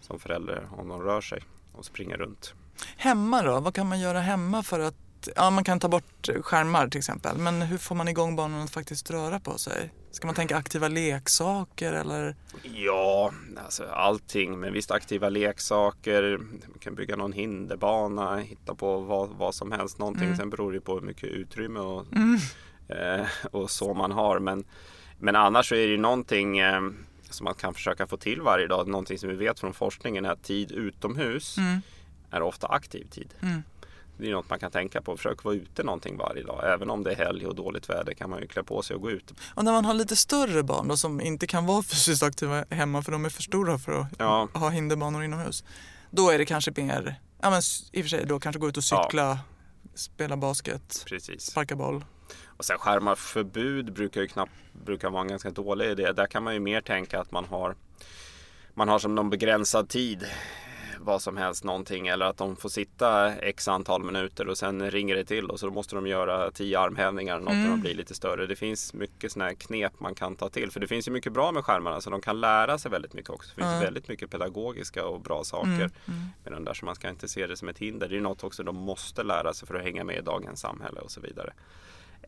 som 0.00 0.18
förälder 0.18 0.68
om 0.76 0.88
de 0.88 1.02
rör 1.02 1.20
sig 1.20 1.42
och 1.72 1.84
springer 1.84 2.16
runt. 2.16 2.54
Hemma 2.96 3.42
då? 3.42 3.60
Vad 3.60 3.74
kan 3.74 3.88
man 3.88 4.00
göra 4.00 4.20
hemma 4.20 4.62
för 4.62 4.80
att 4.80 4.94
Ja, 5.36 5.50
man 5.50 5.64
kan 5.64 5.80
ta 5.80 5.88
bort 5.88 6.28
skärmar 6.42 6.88
till 6.88 6.98
exempel. 6.98 7.38
Men 7.38 7.62
hur 7.62 7.78
får 7.78 7.94
man 7.94 8.08
igång 8.08 8.36
barnen 8.36 8.60
att 8.60 8.70
faktiskt 8.70 9.10
röra 9.10 9.40
på 9.40 9.58
sig? 9.58 9.92
Ska 10.10 10.26
man 10.26 10.34
tänka 10.34 10.56
aktiva 10.56 10.88
leksaker 10.88 11.92
eller? 11.92 12.36
Ja, 12.62 13.32
alltså 13.64 13.84
allting. 13.84 14.60
Men 14.60 14.72
visst 14.72 14.90
aktiva 14.90 15.28
leksaker. 15.28 16.38
Man 16.38 16.78
kan 16.80 16.94
bygga 16.94 17.16
någon 17.16 17.32
hinderbana, 17.32 18.36
hitta 18.36 18.74
på 18.74 19.00
vad, 19.00 19.28
vad 19.28 19.54
som 19.54 19.72
helst. 19.72 19.98
Någonting. 19.98 20.24
Mm. 20.24 20.36
Sen 20.36 20.50
beror 20.50 20.72
det 20.72 20.80
på 20.80 20.94
hur 20.94 21.00
mycket 21.00 21.24
utrymme 21.24 21.80
och, 21.80 22.06
eh, 22.96 23.26
och 23.50 23.70
så 23.70 23.94
man 23.94 24.12
har. 24.12 24.38
Men, 24.38 24.64
men 25.18 25.36
annars 25.36 25.68
så 25.68 25.74
är 25.74 25.86
det 25.86 25.92
ju 25.92 25.98
någonting 25.98 26.58
eh, 26.58 26.80
som 27.34 27.44
man 27.44 27.54
kan 27.54 27.74
försöka 27.74 28.06
få 28.06 28.16
till 28.16 28.40
varje 28.40 28.66
dag. 28.66 28.88
Någonting 28.88 29.18
som 29.18 29.28
vi 29.28 29.34
vet 29.36 29.60
från 29.60 29.74
forskningen 29.74 30.24
är 30.24 30.30
att 30.30 30.42
tid 30.42 30.72
utomhus 30.72 31.56
är 32.30 32.42
ofta 32.42 32.66
aktiv 32.66 33.04
tid. 33.10 33.34
Mm. 33.42 33.62
Det 34.20 34.26
är 34.26 34.32
något 34.32 34.50
man 34.50 34.58
kan 34.58 34.70
tänka 34.70 35.02
på. 35.02 35.16
Försök 35.16 35.44
vara 35.44 35.54
ute 35.54 35.82
någonting 35.82 36.16
varje 36.16 36.42
dag. 36.42 36.72
Även 36.74 36.90
om 36.90 37.02
det 37.04 37.12
är 37.12 37.16
helg 37.16 37.46
och 37.46 37.54
dåligt 37.54 37.90
väder 37.90 38.14
kan 38.14 38.30
man 38.30 38.40
ju 38.40 38.46
klä 38.46 38.62
på 38.62 38.82
sig 38.82 38.96
och 38.96 39.02
gå 39.02 39.10
ut. 39.10 39.34
Och 39.54 39.64
när 39.64 39.72
man 39.72 39.84
har 39.84 39.94
lite 39.94 40.16
större 40.16 40.62
barn 40.62 40.88
då, 40.88 40.96
som 40.96 41.20
inte 41.20 41.46
kan 41.46 41.66
vara 41.66 41.82
fysiskt 41.92 42.22
aktiva 42.22 42.64
hemma 42.70 43.02
för 43.02 43.12
de 43.12 43.24
är 43.24 43.28
för 43.28 43.42
stora 43.42 43.78
för 43.78 43.92
att 44.00 44.06
Ja. 44.18 44.48
ha 44.54 44.68
hinderbanor 44.68 45.24
inomhus. 45.24 45.64
Då 46.10 46.30
är 46.30 46.38
det 46.38 46.44
kanske 46.44 46.72
mer, 46.76 47.14
ja 47.42 47.50
men 47.50 47.62
i 47.92 48.00
och 48.00 48.04
för 48.04 48.08
sig 48.08 48.26
då 48.26 48.40
kanske 48.40 48.60
gå 48.60 48.68
ut 48.68 48.76
och 48.76 48.84
cykla, 48.84 49.38
spela 49.94 50.36
basket, 50.36 51.04
Precis. 51.06 51.42
sparka 51.42 51.76
boll. 51.76 52.04
Och 52.58 52.64
sen 52.64 52.78
skärmarförbud 52.78 53.92
brukar 53.92 54.20
ju 54.20 54.26
knappt 54.26 54.52
brukar 54.72 55.10
vara 55.10 55.22
en 55.22 55.28
ganska 55.28 55.50
dålig 55.50 55.90
idé. 55.90 56.12
Där 56.12 56.26
kan 56.26 56.42
man 56.42 56.54
ju 56.54 56.60
mer 56.60 56.80
tänka 56.80 57.20
att 57.20 57.32
man 57.32 57.44
har 57.44 57.74
man 58.74 58.88
har 58.88 58.98
som 58.98 59.14
någon 59.14 59.30
begränsad 59.30 59.88
tid 59.88 60.26
vad 61.00 61.22
som 61.22 61.36
helst 61.36 61.64
någonting 61.64 62.08
eller 62.08 62.26
att 62.26 62.36
de 62.36 62.56
får 62.56 62.68
sitta 62.68 63.34
x 63.34 63.68
antal 63.68 64.02
minuter 64.02 64.48
och 64.48 64.58
sen 64.58 64.90
ringer 64.90 65.14
det 65.14 65.24
till 65.24 65.50
och 65.50 65.60
så 65.60 65.66
då 65.66 65.72
måste 65.72 65.94
de 65.94 66.06
göra 66.06 66.50
tio 66.50 66.78
armhävningar 66.78 67.40
något 67.40 67.54
när 67.54 67.70
de 67.70 67.80
blir 67.80 67.94
lite 67.94 68.14
större. 68.14 68.46
Det 68.46 68.56
finns 68.56 68.94
mycket 68.94 69.32
sådana 69.32 69.48
här 69.48 69.56
knep 69.56 70.00
man 70.00 70.14
kan 70.14 70.36
ta 70.36 70.48
till 70.48 70.70
för 70.70 70.80
det 70.80 70.86
finns 70.86 71.08
ju 71.08 71.12
mycket 71.12 71.32
bra 71.32 71.52
med 71.52 71.64
skärmarna 71.64 72.00
så 72.00 72.10
de 72.10 72.20
kan 72.20 72.40
lära 72.40 72.78
sig 72.78 72.90
väldigt 72.90 73.14
mycket 73.14 73.30
också. 73.30 73.50
Det 73.56 73.62
finns 73.62 73.82
väldigt 73.82 74.08
mycket 74.08 74.30
pedagogiska 74.30 75.06
och 75.06 75.20
bra 75.20 75.44
saker 75.44 75.90
med 76.44 76.52
den 76.52 76.64
där 76.64 76.74
så 76.74 76.84
man 76.84 76.94
ska 76.94 77.08
inte 77.08 77.28
se 77.28 77.46
det 77.46 77.56
som 77.56 77.68
ett 77.68 77.78
hinder. 77.78 78.08
Det 78.08 78.16
är 78.16 78.20
något 78.20 78.44
också 78.44 78.62
de 78.62 78.76
måste 78.76 79.22
lära 79.22 79.54
sig 79.54 79.68
för 79.68 79.74
att 79.74 79.84
hänga 79.84 80.04
med 80.04 80.16
i 80.16 80.22
dagens 80.22 80.60
samhälle 80.60 81.00
och 81.00 81.10
så 81.10 81.20
vidare. 81.20 81.52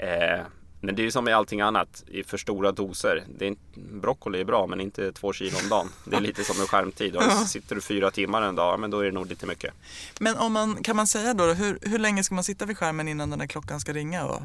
Eh, 0.00 0.40
men 0.83 0.95
det 0.95 1.02
är 1.02 1.04
ju 1.04 1.11
som 1.11 1.25
med 1.25 1.37
allting 1.37 1.61
annat 1.61 2.04
i 2.07 2.23
för 2.23 2.37
stora 2.37 2.73
doser. 2.73 3.25
Det 3.38 3.45
är 3.45 3.49
inte, 3.49 3.62
broccoli 3.75 4.40
är 4.40 4.45
bra 4.45 4.66
men 4.66 4.80
inte 4.80 5.12
två 5.12 5.33
kilo 5.33 5.57
om 5.62 5.69
dagen. 5.69 5.88
Det 6.04 6.16
är 6.16 6.21
lite 6.21 6.45
som 6.45 6.59
med 6.59 6.69
skärmtid. 6.69 7.16
Och 7.16 7.23
sitter 7.49 7.75
du 7.75 7.80
fyra 7.80 8.11
timmar 8.11 8.42
en 8.42 8.54
dag, 8.54 8.80
men 8.80 8.90
då 8.90 8.99
är 9.00 9.04
det 9.04 9.12
nog 9.12 9.26
lite 9.26 9.47
mycket. 9.47 9.75
Men 10.21 10.37
om 10.37 10.52
man, 10.52 10.83
kan 10.83 10.97
man 10.97 11.07
säga 11.07 11.35
då, 11.35 11.45
hur, 11.45 11.78
hur 11.83 11.99
länge 11.99 12.25
ska 12.25 12.35
man 12.35 12.45
sitta 12.45 12.66
vid 12.66 12.78
skärmen 12.78 13.09
innan 13.09 13.30
den 13.30 13.38
där 13.38 13.47
klockan 13.47 13.80
ska 13.80 13.92
ringa? 13.92 14.26
Och, 14.26 14.42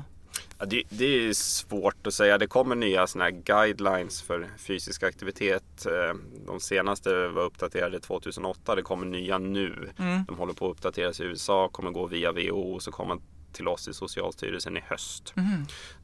Ja, 0.57 0.65
det, 0.65 0.83
det 0.89 1.05
är 1.05 1.33
svårt 1.33 2.07
att 2.07 2.13
säga. 2.13 2.37
Det 2.37 2.47
kommer 2.47 2.75
nya 2.75 3.07
såna 3.07 3.31
guidelines 3.31 4.21
för 4.21 4.49
fysisk 4.57 5.03
aktivitet. 5.03 5.85
Eh, 5.85 6.17
De 6.47 6.59
senaste 6.59 7.27
var 7.27 7.43
uppdaterade 7.43 7.99
2008. 7.99 8.75
Det 8.75 8.81
kommer 8.81 9.05
nya 9.05 9.37
nu. 9.37 9.89
De 10.27 10.37
håller 10.37 10.53
på 10.53 10.65
att 10.65 10.71
uppdateras 10.77 11.19
i 11.19 11.23
USA, 11.23 11.69
kommer 11.71 11.91
gå 11.91 12.07
via 12.07 12.31
WHO 12.31 12.79
så 12.79 12.91
kommer 12.91 13.17
till 13.55 13.67
oss 13.67 13.87
i 13.87 13.93
Socialstyrelsen 13.93 14.77
i 14.77 14.81
höst. 14.87 15.33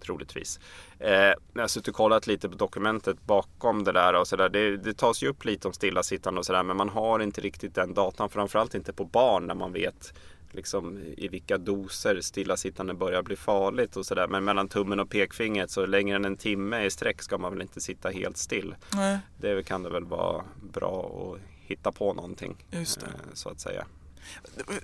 Troligtvis. 0.05 0.59
Eh, 0.99 1.11
jag 1.53 1.61
har 1.61 1.67
suttit 1.67 1.87
och 1.87 1.95
kollat 1.95 2.27
lite 2.27 2.49
på 2.49 2.55
dokumentet 2.55 3.17
bakom 3.25 3.83
det 3.83 3.91
där 3.91 4.13
och 4.13 4.27
så 4.27 4.35
där. 4.35 4.49
Det, 4.49 4.77
det 4.77 4.93
tas 4.97 5.23
ju 5.23 5.27
upp 5.27 5.45
lite 5.45 5.67
om 5.67 5.73
stillasittande 5.73 6.39
och 6.39 6.45
sådär 6.45 6.63
men 6.63 6.77
man 6.77 6.89
har 6.89 7.19
inte 7.19 7.41
riktigt 7.41 7.75
den 7.75 7.93
datan. 7.93 8.29
Framförallt 8.29 8.75
inte 8.75 8.93
på 8.93 9.05
barn 9.05 9.47
när 9.47 9.55
man 9.55 9.73
vet 9.73 10.13
liksom 10.53 10.97
i 11.17 11.27
vilka 11.27 11.57
doser 11.57 12.21
stillasittande 12.21 12.93
börjar 12.93 13.21
bli 13.23 13.35
farligt 13.35 13.95
och 13.97 14.05
sådär. 14.05 14.27
Men 14.27 14.43
mellan 14.43 14.67
tummen 14.67 14.99
och 14.99 15.09
pekfingret 15.09 15.71
så 15.71 15.85
längre 15.85 16.15
än 16.15 16.25
en 16.25 16.37
timme 16.37 16.83
i 16.85 16.89
sträck 16.91 17.21
ska 17.21 17.37
man 17.37 17.51
väl 17.53 17.61
inte 17.61 17.81
sitta 17.81 18.09
helt 18.09 18.37
still. 18.37 18.75
nej, 18.93 19.19
Det 19.37 19.63
kan 19.63 19.83
det 19.83 19.89
väl 19.89 20.05
vara 20.05 20.43
bra 20.73 21.11
att 21.35 21.41
hitta 21.67 21.91
på 21.91 22.13
någonting. 22.13 22.65
Eh, 22.71 23.09
Så 23.33 23.49
att 23.49 23.59
säga. 23.59 23.85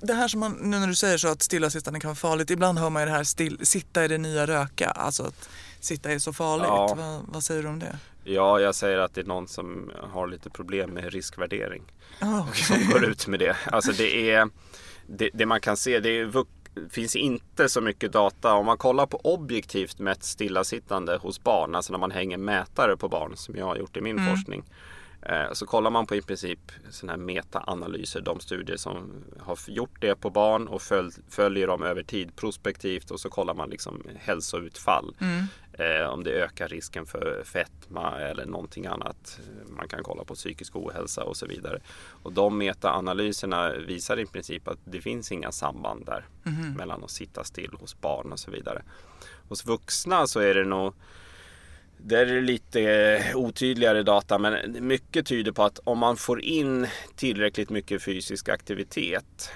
Det 0.01 0.13
här 0.13 0.27
som 0.27 0.39
man, 0.39 0.51
nu 0.51 0.79
när 0.79 0.87
du 0.87 0.95
säger 0.95 1.17
så 1.17 1.27
att 1.27 1.41
stillasittande 1.41 1.99
kan 1.99 2.07
vara 2.07 2.15
farligt. 2.15 2.49
Ibland 2.49 2.79
hör 2.79 2.89
man 2.89 3.01
ju 3.01 3.05
det 3.05 3.11
här 3.11 3.23
still, 3.23 3.59
sitta 3.65 4.05
i 4.05 4.07
det 4.07 4.17
nya 4.17 4.47
röka. 4.47 4.89
Alltså 4.89 5.23
att 5.23 5.49
sitta 5.79 6.11
är 6.11 6.19
så 6.19 6.33
farligt. 6.33 6.67
Ja. 6.67 6.95
Vad, 6.97 7.21
vad 7.27 7.43
säger 7.43 7.63
du 7.63 7.69
om 7.69 7.79
det? 7.79 7.99
Ja, 8.23 8.59
jag 8.59 8.75
säger 8.75 8.97
att 8.97 9.13
det 9.13 9.21
är 9.21 9.25
någon 9.25 9.47
som 9.47 9.91
har 10.11 10.27
lite 10.27 10.49
problem 10.49 10.89
med 10.89 11.13
riskvärdering. 11.13 11.83
Ah, 12.19 12.45
okej. 12.49 12.63
som 12.63 12.89
går 12.91 13.05
ut 13.05 13.27
med 13.27 13.39
det. 13.39 13.57
Alltså 13.65 13.91
det 13.91 14.31
är 14.31 14.49
det, 15.07 15.29
det 15.33 15.45
man 15.45 15.61
kan 15.61 15.77
se, 15.77 15.99
det 15.99 16.09
är, 16.09 16.45
finns 16.89 17.15
inte 17.15 17.69
så 17.69 17.81
mycket 17.81 18.11
data. 18.11 18.53
Om 18.53 18.65
man 18.65 18.77
kollar 18.77 19.05
på 19.05 19.17
objektivt 19.17 19.99
mätt 19.99 20.23
stillasittande 20.23 21.17
hos 21.17 21.43
barn, 21.43 21.75
alltså 21.75 21.91
när 21.91 21.99
man 21.99 22.11
hänger 22.11 22.37
mätare 22.37 22.97
på 22.97 23.09
barn 23.09 23.33
som 23.35 23.55
jag 23.55 23.65
har 23.65 23.75
gjort 23.75 23.97
i 23.97 24.01
min 24.01 24.29
forskning. 24.29 24.63
Eh, 25.21 25.51
Så 25.53 25.65
kollar 25.65 25.89
man 25.91 26.05
på 26.07 26.15
i 26.15 26.21
princip 26.21 26.59
sådana 26.89 27.13
här 27.13 27.17
metaanalyser, 27.25 28.21
de 28.21 28.39
studier 28.39 28.77
som 28.77 29.23
har 29.39 29.57
gjort 29.67 30.01
det 30.01 30.15
på 30.15 30.29
barn 30.29 30.67
och 30.67 30.81
följ, 30.81 31.11
följer 31.29 31.67
dem 31.67 31.83
över 31.83 32.03
tid 32.03 32.35
prospektivt 32.35 33.11
och 33.11 33.19
så 33.19 33.29
kollar 33.29 33.53
man 33.53 33.69
liksom 33.69 34.03
hälsoutfall. 34.15 35.15
Eh, 35.73 36.09
om 36.09 36.23
det 36.23 36.31
ökar 36.31 36.67
risken 36.67 37.05
för 37.05 37.43
fetma 37.45 38.19
eller 38.19 38.45
någonting 38.45 38.85
annat. 38.85 39.39
Man 39.67 39.87
kan 39.87 40.03
kolla 40.03 40.23
på 40.23 40.35
psykisk 40.35 40.75
ohälsa 40.75 41.23
och 41.23 41.37
så 41.37 41.45
vidare. 41.45 41.79
Och 42.23 42.33
de 42.33 42.57
metaanalyserna 42.57 43.71
visar 43.71 44.19
i 44.19 44.25
princip 44.25 44.67
att 44.67 44.79
det 44.85 45.01
finns 45.01 45.31
inga 45.31 45.51
samband 45.51 46.05
där 46.05 46.25
mellan 46.77 47.03
att 47.03 47.11
sitta 47.11 47.43
still 47.43 47.71
hos 47.79 48.01
barn 48.01 48.31
och 48.31 48.39
så 48.39 48.51
vidare. 48.51 48.81
Hos 49.49 49.65
vuxna 49.65 50.27
så 50.27 50.39
är 50.39 50.53
det 50.53 50.65
nog 50.65 50.93
där 51.97 52.25
är 52.25 52.35
det 52.35 52.41
lite 52.41 52.81
eh, 52.81 53.37
otydligare 53.37 54.03
data 54.03 54.37
men 54.37 54.87
mycket 54.87 55.25
tyder 55.25 55.51
på 55.51 55.63
att 55.63 55.79
om 55.83 55.97
man 55.97 56.17
får 56.17 56.41
in 56.41 56.87
tillräckligt 57.15 57.69
mycket 57.69 58.03
fysisk 58.03 58.49
aktivitet 58.49 59.51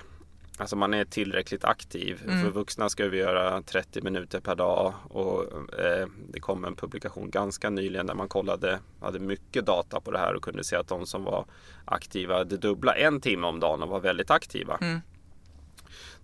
Alltså 0.57 0.75
man 0.75 0.93
är 0.93 1.05
tillräckligt 1.05 1.65
aktiv. 1.65 2.21
För 2.43 2.49
vuxna 2.49 2.89
ska 2.89 3.07
vi 3.07 3.17
göra 3.17 3.61
30 3.61 4.01
minuter 4.01 4.39
per 4.39 4.55
dag 4.55 4.93
och 5.03 5.43
eh, 5.79 6.07
det 6.33 6.39
kom 6.39 6.65
en 6.65 6.75
publikation 6.75 7.29
ganska 7.29 7.69
nyligen 7.69 8.07
där 8.07 8.13
man 8.13 8.27
kollade, 8.27 8.79
hade 9.01 9.19
mycket 9.19 9.65
data 9.65 10.01
på 10.01 10.11
det 10.11 10.17
här 10.17 10.35
och 10.35 10.43
kunde 10.43 10.63
se 10.63 10.75
att 10.75 10.87
de 10.87 11.05
som 11.05 11.23
var 11.23 11.45
aktiva 11.85 12.43
det 12.43 12.57
dubbla 12.57 12.93
en 12.93 13.21
timme 13.21 13.47
om 13.47 13.59
dagen 13.59 13.83
och 13.83 13.89
var 13.89 13.99
väldigt 13.99 14.31
aktiva. 14.31 14.77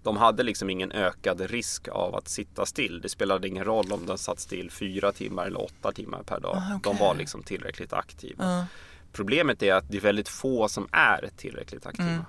De 0.08 0.18
hade 0.18 0.44
liksom 0.44 0.70
ingen 0.70 0.92
ökad 0.92 1.42
risk 1.42 1.88
av 1.88 2.16
att 2.16 2.28
sitta 2.28 2.66
still. 2.66 3.02
Det 3.02 3.10
spelade 3.10 3.48
ingen 3.48 3.64
roll 3.64 3.92
om 3.92 4.06
de 4.06 4.18
satt 4.18 4.40
still 4.40 4.72
fyra 4.72 5.12
timmar 5.12 5.46
eller 5.46 5.62
åtta 5.64 5.92
timmar 5.92 6.24
per 6.24 6.40
dag. 6.40 6.56
Ah, 6.58 6.76
okej. 6.76 6.80
De 6.94 6.98
var 6.98 7.16
liksom 7.16 7.44
tillräckligt 7.44 7.94
aktiva. 7.94 8.44
Ja. 8.46 8.66
Problemet 9.14 9.64
är 9.64 9.74
att 9.74 9.90
det 9.92 9.98
är 9.98 10.02
väldigt 10.02 10.30
få 10.30 10.68
som 10.68 10.88
är 10.92 11.30
tillräckligt 11.38 11.86
aktiva. 11.86 12.10
Mm. 12.10 12.24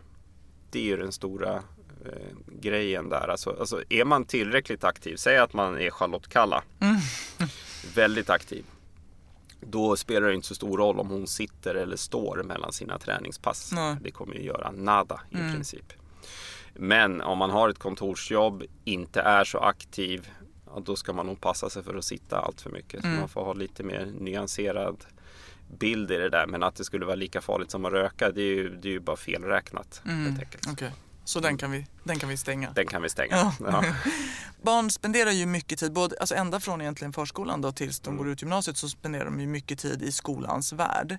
Det 0.70 0.78
är 0.78 0.82
ju 0.84 0.96
den 0.96 1.12
stora 1.12 1.54
eh, 2.06 2.12
grejen 2.60 3.08
där. 3.08 3.28
Alltså, 3.28 3.56
alltså 3.60 3.82
är 3.88 4.04
man 4.04 4.24
tillräckligt 4.24 4.84
aktiv, 4.84 5.16
säg 5.16 5.38
att 5.38 5.52
man 5.52 5.78
är 5.78 5.90
Charlotte 5.90 6.28
Kalla, 6.28 6.62
Mm. 6.80 6.96
väldigt 7.94 8.30
aktiv. 8.30 8.64
Då 9.60 9.96
spelar 9.96 10.28
det 10.28 10.34
inte 10.34 10.46
så 10.46 10.54
stor 10.54 10.78
roll 10.78 10.98
om 11.00 11.08
hon 11.08 11.26
sitter 11.26 11.74
eller 11.74 11.96
står 11.96 12.42
mellan 12.42 12.72
sina 12.72 12.98
träningspass. 12.98 13.70
Nej. 13.72 13.96
Det 14.02 14.10
kommer 14.10 14.34
ju 14.34 14.42
göra 14.42 14.70
nada 14.70 15.20
i 15.30 15.34
Mm. 15.36 15.52
princip. 15.54 15.92
Men 16.80 17.20
om 17.20 17.38
man 17.38 17.50
har 17.50 17.68
ett 17.68 17.78
kontorsjobb, 17.78 18.62
inte 18.84 19.20
är 19.20 19.44
så 19.44 19.58
aktiv, 19.58 20.28
ja, 20.66 20.82
då 20.84 20.96
ska 20.96 21.12
man 21.12 21.26
nog 21.26 21.40
passa 21.40 21.70
sig 21.70 21.82
för 21.82 21.94
att 21.94 22.04
sitta 22.04 22.38
allt 22.40 22.60
för 22.60 22.70
mycket. 22.70 23.00
Så 23.00 23.06
Mm. 23.06 23.20
man 23.20 23.28
får 23.28 23.44
ha 23.44 23.52
lite 23.52 23.82
mer 23.82 24.06
nyanserad 24.20 25.04
bild 25.78 26.10
i 26.10 26.16
det 26.16 26.28
där. 26.28 26.46
Men 26.46 26.62
att 26.62 26.74
det 26.74 26.84
skulle 26.84 27.04
vara 27.06 27.16
lika 27.16 27.40
farligt 27.40 27.70
som 27.70 27.84
att 27.84 27.92
röka, 27.92 28.30
det 28.30 28.42
är 28.42 28.54
ju, 28.54 28.76
det 28.76 28.88
är 28.88 28.92
ju 28.92 29.00
bara 29.00 29.16
felräknat. 29.16 30.02
Mm. 30.06 30.38
Okej. 30.72 30.92
Så 31.24 31.40
den 31.40 31.58
kan, 31.58 31.70
vi, 31.70 31.86
den 32.04 32.18
kan 32.18 32.28
vi 32.28 32.36
stänga. 32.36 32.70
Den 32.72 32.86
kan 32.86 33.02
vi 33.02 33.08
stänga. 33.08 33.36
Ja. 33.36 33.54
Ja. 33.60 33.84
Barn 34.62 34.90
spenderar 34.90 35.30
ju 35.30 35.46
mycket 35.46 35.78
tid, 35.78 35.92
både, 35.92 36.16
alltså 36.20 36.34
ända 36.34 36.60
från 36.60 36.80
egentligen 36.80 37.12
förskolan 37.12 37.60
då 37.60 37.72
tills 37.72 38.00
Mm. 38.06 38.16
de 38.16 38.24
går 38.24 38.32
ut 38.32 38.42
gymnasiet 38.42 38.76
så 38.76 38.88
spenderar 38.88 39.24
de 39.24 39.40
ju 39.40 39.46
mycket 39.46 39.78
tid 39.78 40.02
i 40.02 40.12
skolans 40.12 40.72
värld. 40.72 41.18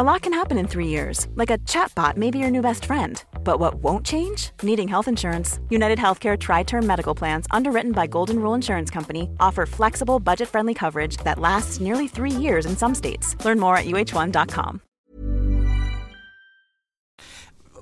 A 0.00 0.12
lot 0.12 0.22
can 0.22 0.32
happen 0.32 0.58
in 0.58 0.66
three 0.66 0.86
years, 0.86 1.26
like 1.34 1.54
a 1.54 1.58
chatbot 1.66 2.16
may 2.16 2.30
be 2.30 2.38
your 2.38 2.50
new 2.50 2.62
best 2.62 2.86
friend. 2.86 3.22
But 3.44 3.60
what 3.60 3.82
won't 3.82 4.06
change? 4.06 4.50
Needing 4.62 4.88
health 4.88 5.08
insurance. 5.08 5.60
United 5.68 5.98
Healthcare 5.98 6.38
Tri 6.38 6.64
Term 6.64 6.86
Medical 6.86 7.14
Plans, 7.14 7.46
underwritten 7.50 7.92
by 7.92 8.06
Golden 8.06 8.36
Rule 8.36 8.54
Insurance 8.54 8.94
Company, 8.94 9.28
offer 9.38 9.66
flexible, 9.66 10.18
budget 10.18 10.48
friendly 10.48 10.74
coverage 10.74 11.18
that 11.24 11.38
lasts 11.38 11.80
nearly 11.80 12.08
three 12.08 12.42
years 12.42 12.66
in 12.66 12.76
some 12.76 12.94
states. 12.94 13.36
Learn 13.44 13.60
more 13.60 13.76
at 13.76 13.84
uh1.com. 13.84 14.80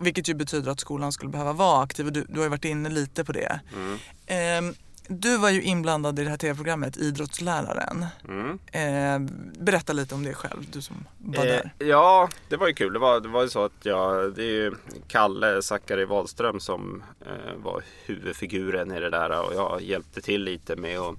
Vilket 0.01 0.29
ju 0.29 0.35
betyder 0.35 0.71
att 0.71 0.81
skolan 0.81 1.13
skulle 1.13 1.31
behöva 1.31 1.53
vara 1.53 1.83
aktiv 1.83 2.07
och 2.07 2.13
du, 2.13 2.25
du 2.29 2.37
har 2.37 2.45
ju 2.45 2.51
varit 2.51 2.65
inne 2.65 2.89
lite 2.89 3.25
på 3.25 3.33
det. 3.33 3.61
Mm. 3.75 3.99
Ehm, 4.27 4.75
du 5.09 5.39
var 5.39 5.51
ju 5.51 5.63
inblandad 5.63 6.19
i 6.19 6.25
det 6.25 6.31
här 6.31 6.37
tv-programmet 6.37 6.97
Idrottsläraren. 6.97 8.07
Mm. 8.29 8.59
Ehm, 8.73 9.29
berätta 9.59 9.93
lite 9.93 10.15
om 10.15 10.25
det 10.25 10.35
själv, 10.35 10.67
du 10.73 10.83
som 10.83 10.97
var 11.19 11.45
där. 11.45 11.73
Eh, 11.79 11.87
ja, 11.87 12.29
det 12.49 12.57
var 12.57 12.69
ju 12.69 12.75
kul. 12.75 12.93
Det 12.93 12.99
var, 12.99 13.21
det 13.21 13.29
var 13.29 13.43
ju 13.43 13.49
så 13.49 13.65
att 13.65 13.73
jag, 13.83 14.35
det 14.35 14.43
är 14.43 14.53
ju 14.53 14.75
Kalle 15.09 15.63
Zackari 15.63 16.05
Wahlström 16.05 16.61
som 16.61 17.03
eh, 17.21 17.57
var 17.57 17.83
huvudfiguren 18.05 18.93
i 18.93 19.01
det 19.01 19.11
där 19.11 19.47
och 19.47 19.55
jag 19.55 19.83
hjälpte 19.83 20.21
till 20.21 20.45
lite 20.45 20.77
med 20.77 20.99
att 20.99 21.17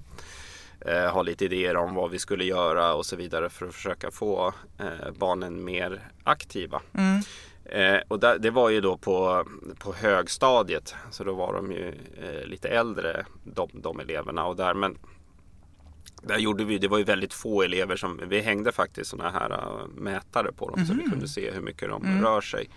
eh, 0.80 1.12
ha 1.12 1.22
lite 1.22 1.44
idéer 1.44 1.76
om 1.76 1.94
vad 1.94 2.10
vi 2.10 2.18
skulle 2.18 2.44
göra 2.44 2.94
och 2.94 3.06
så 3.06 3.16
vidare 3.16 3.50
för 3.50 3.66
att 3.66 3.74
försöka 3.74 4.10
få 4.10 4.54
eh, 4.78 5.10
barnen 5.18 5.64
mer 5.64 6.00
aktiva. 6.24 6.82
Mm. 6.92 7.22
Eh, 7.70 8.00
och 8.08 8.20
där, 8.20 8.38
det 8.38 8.50
var 8.50 8.70
ju 8.70 8.80
då 8.80 8.96
på, 8.96 9.46
på 9.78 9.92
högstadiet 9.92 10.94
så 11.10 11.24
då 11.24 11.34
var 11.34 11.54
de 11.54 11.72
ju 11.72 11.88
eh, 12.22 12.46
lite 12.46 12.68
äldre 12.68 13.26
de, 13.44 13.68
de 13.72 14.00
eleverna 14.00 14.46
och 14.46 14.56
där 14.56 14.74
men 14.74 14.98
där 16.22 16.38
gjorde 16.38 16.64
vi, 16.64 16.78
det 16.78 16.88
var 16.88 16.98
ju 16.98 17.04
väldigt 17.04 17.32
få 17.32 17.62
elever 17.62 17.96
som, 17.96 18.20
vi 18.28 18.40
hängde 18.40 18.72
faktiskt 18.72 19.10
sådana 19.10 19.30
här 19.30 19.50
äh, 19.50 19.86
mätare 19.94 20.52
på 20.52 20.70
dem 20.70 20.86
så 20.86 20.94
vi 20.94 21.02
kunde 21.02 21.28
se 21.28 21.50
hur 21.50 21.60
mycket 21.60 21.88
de 21.88 22.22
rör 22.22 22.40
sig. 22.40 22.70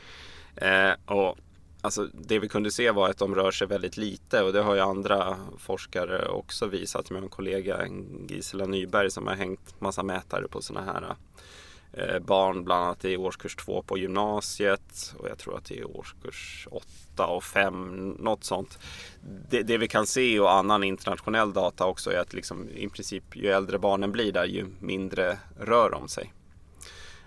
Eh, 0.56 0.92
och 1.06 1.38
Alltså 1.82 2.10
det 2.14 2.40
vi 2.40 2.50
kunde 2.50 2.72
se 2.72 2.92
var 2.92 3.10
att 3.10 3.18
de 3.18 3.36
rör 3.36 3.52
sig 3.52 3.68
väldigt 3.68 3.98
lite 3.98 4.44
och 4.44 4.54
det 4.54 4.62
har 4.62 4.76
ju 4.76 4.82
andra 4.82 5.38
forskare 5.58 6.28
också 6.28 6.68
visat. 6.68 7.12
Med 7.12 7.24
en 7.24 7.30
kollega 7.30 7.88
Gisela 8.28 8.66
Nyberg 8.66 9.12
som 9.12 9.28
har 9.28 9.36
hängt 9.36 9.82
massa 9.82 10.04
mätare 10.04 10.48
på 10.48 10.62
sådana 10.62 10.94
här 10.94 11.02
eh, 11.02 11.16
barn 12.22 12.64
bland 12.64 12.84
annat 12.86 13.06
i 13.06 13.18
årskurs 13.18 13.56
två 13.56 13.82
på 13.82 13.98
gymnasiet 13.98 15.14
och 15.18 15.30
jag 15.30 15.38
tror 15.38 15.58
att 15.58 15.66
det 15.66 15.80
är 15.80 15.98
årskurs 15.98 16.68
åtta 16.72 17.26
och 17.28 17.44
fem, 17.44 18.10
något 18.20 18.44
sånt. 18.44 18.80
Det, 19.50 19.64
det 19.64 19.78
vi 19.78 19.88
kan 19.88 20.08
se 20.08 20.40
och 20.40 20.52
annan 20.52 20.84
internationell 20.84 21.54
data 21.54 21.86
också 21.86 22.12
är 22.12 22.20
att 22.20 22.34
liksom, 22.34 22.70
i 22.70 22.90
princip 22.90 23.36
ju 23.36 23.48
äldre 23.50 23.80
barnen 23.80 24.12
blir 24.12 24.32
där 24.32 24.46
ju 24.46 24.66
mindre 24.80 25.38
rör 25.60 25.90
de 25.90 26.08
sig. 26.08 26.34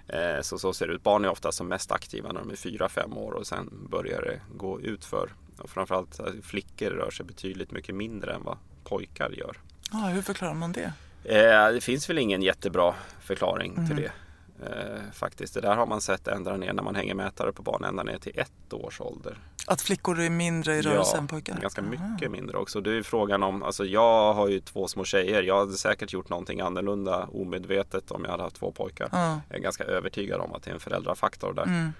Eh, 0.09 0.41
Så 0.43 0.59
så 0.59 0.73
ser 0.73 0.87
det 0.87 0.93
ut. 0.95 1.03
Barn 1.03 1.25
är 1.25 1.29
ofta 1.31 1.53
som 1.53 1.69
mest 1.69 1.93
aktiva 1.93 2.33
när 2.33 2.41
de 2.41 2.51
är 2.51 2.55
4-5 2.55 3.17
år 3.19 3.33
och 3.33 3.47
sen 3.47 3.87
börjar 3.91 4.23
det 4.23 4.41
gå 4.57 4.81
ut 4.81 5.05
för. 5.05 5.31
Och 5.59 5.71
framförallt 5.71 6.19
eh, 6.21 6.27
flickor 6.43 6.91
rör 6.91 7.11
sig 7.11 7.27
betydligt 7.27 7.71
mycket 7.73 7.95
mindre 7.95 8.35
än 8.35 8.43
vad 8.45 8.59
pojkar 8.85 9.31
gör. 9.31 9.57
Ah, 9.93 10.09
hur 10.09 10.23
förklarar 10.23 10.55
man 10.55 10.73
det? 10.73 10.93
Eh, 11.25 11.73
Det 11.73 11.81
finns 11.81 12.11
väl 12.11 12.19
ingen 12.19 12.43
jättebra 12.43 12.95
förklaring 13.21 13.87
till 13.87 13.97
det. 13.97 14.13
Eh, 14.63 15.11
faktiskt. 15.13 15.55
Det 15.55 15.61
där 15.61 15.77
har 15.77 15.87
man 15.87 16.01
sett 16.01 16.29
ändra 16.29 16.57
ner 16.57 16.73
när 16.73 16.83
man 16.83 16.95
hänger 16.95 17.15
mätare 17.15 17.53
på 17.53 17.63
barn 17.63 17.85
ända 17.85 18.03
ner 18.03 18.19
till 18.19 18.39
ett 18.39 18.73
års 18.73 19.01
ålder. 19.01 19.39
Att 19.67 19.81
flickor 19.81 20.21
är 20.21 20.31
mindre 20.31 20.75
i 20.77 20.83
rörelse 20.83 21.17
än 21.17 21.27
pojkar? 21.27 21.59
ganska 21.61 21.83
mycket 21.83 22.31
mindre 22.31 22.57
också. 22.59 22.81
Det 22.81 22.97
är 22.97 23.03
frågan 23.03 23.43
om, 23.43 23.63
alltså 23.63 23.85
jag 23.85 24.35
har 24.35 24.49
ju 24.49 24.61
två 24.61 24.89
små 24.89 25.05
tjejer. 25.05 25.43
Jag 25.43 25.59
hade 25.59 25.73
säkert 25.73 26.13
gjort 26.13 26.29
någonting 26.29 26.61
annorlunda 26.61 27.29
omedvetet 27.33 28.11
om 28.11 28.25
jag 28.25 28.31
hade 28.31 28.43
haft 28.43 28.57
två 28.57 28.73
pojkar. 28.73 29.09
Ja. 29.13 29.41
Jag 29.49 29.59
är 29.59 29.63
ganska 29.63 29.85
övertygad 29.85 30.41
om 30.41 30.53
att 30.53 30.63
det 30.63 30.71
är 30.71 30.75
en 30.75 30.81
föräldrafaktor 30.81 31.53
där. 31.53 31.63
Mm. 31.63 31.93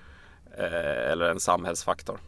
Eh, 0.59 1.13
eller 1.13 1.31
en 1.31 1.41
samhällsfaktor. 1.41 2.21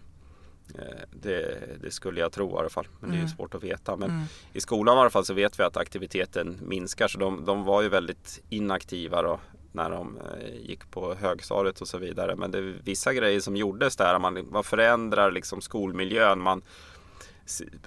Eh, 0.75 0.83
det, 1.23 1.61
det 1.83 1.91
skulle 1.91 2.21
jag 2.21 2.33
tro 2.33 2.57
i 2.57 2.59
alla 2.59 2.69
fall. 2.69 2.87
Men 3.01 3.11
det 3.11 3.17
är 3.17 3.21
ju 3.23 3.29
svårt 3.29 3.55
att 3.55 3.63
veta. 3.65 3.97
Men 3.97 4.11
Mm. 4.11 4.25
i 4.53 4.61
skolan 4.61 4.97
i 4.97 5.01
alla 5.01 5.11
fall 5.11 5.25
så 5.25 5.35
vet 5.35 5.59
vi 5.59 5.63
att 5.63 5.77
aktiviteten 5.77 6.59
minskar. 6.63 7.09
Så 7.09 7.19
de, 7.19 7.45
de 7.45 7.65
var 7.65 7.83
ju 7.83 7.89
väldigt 7.89 8.41
inaktiva 8.49 9.23
då, 9.23 9.41
när 9.73 9.91
de 9.91 10.19
eh, 10.19 10.57
gick 10.57 10.91
på 10.91 11.15
högstadiet 11.15 11.81
och 11.81 11.89
så 11.89 11.99
vidare. 11.99 12.37
Men 12.37 12.51
det 12.51 12.59
är 12.59 12.81
vissa 12.85 13.15
grejer 13.15 13.41
som 13.41 13.57
gjordes 13.57 13.97
där. 13.97 14.19
Man, 14.19 14.49
man 14.51 14.65
förändrar 14.65 15.31
liksom 15.31 15.61
skolmiljön. 15.61 16.41
Man, 16.41 16.63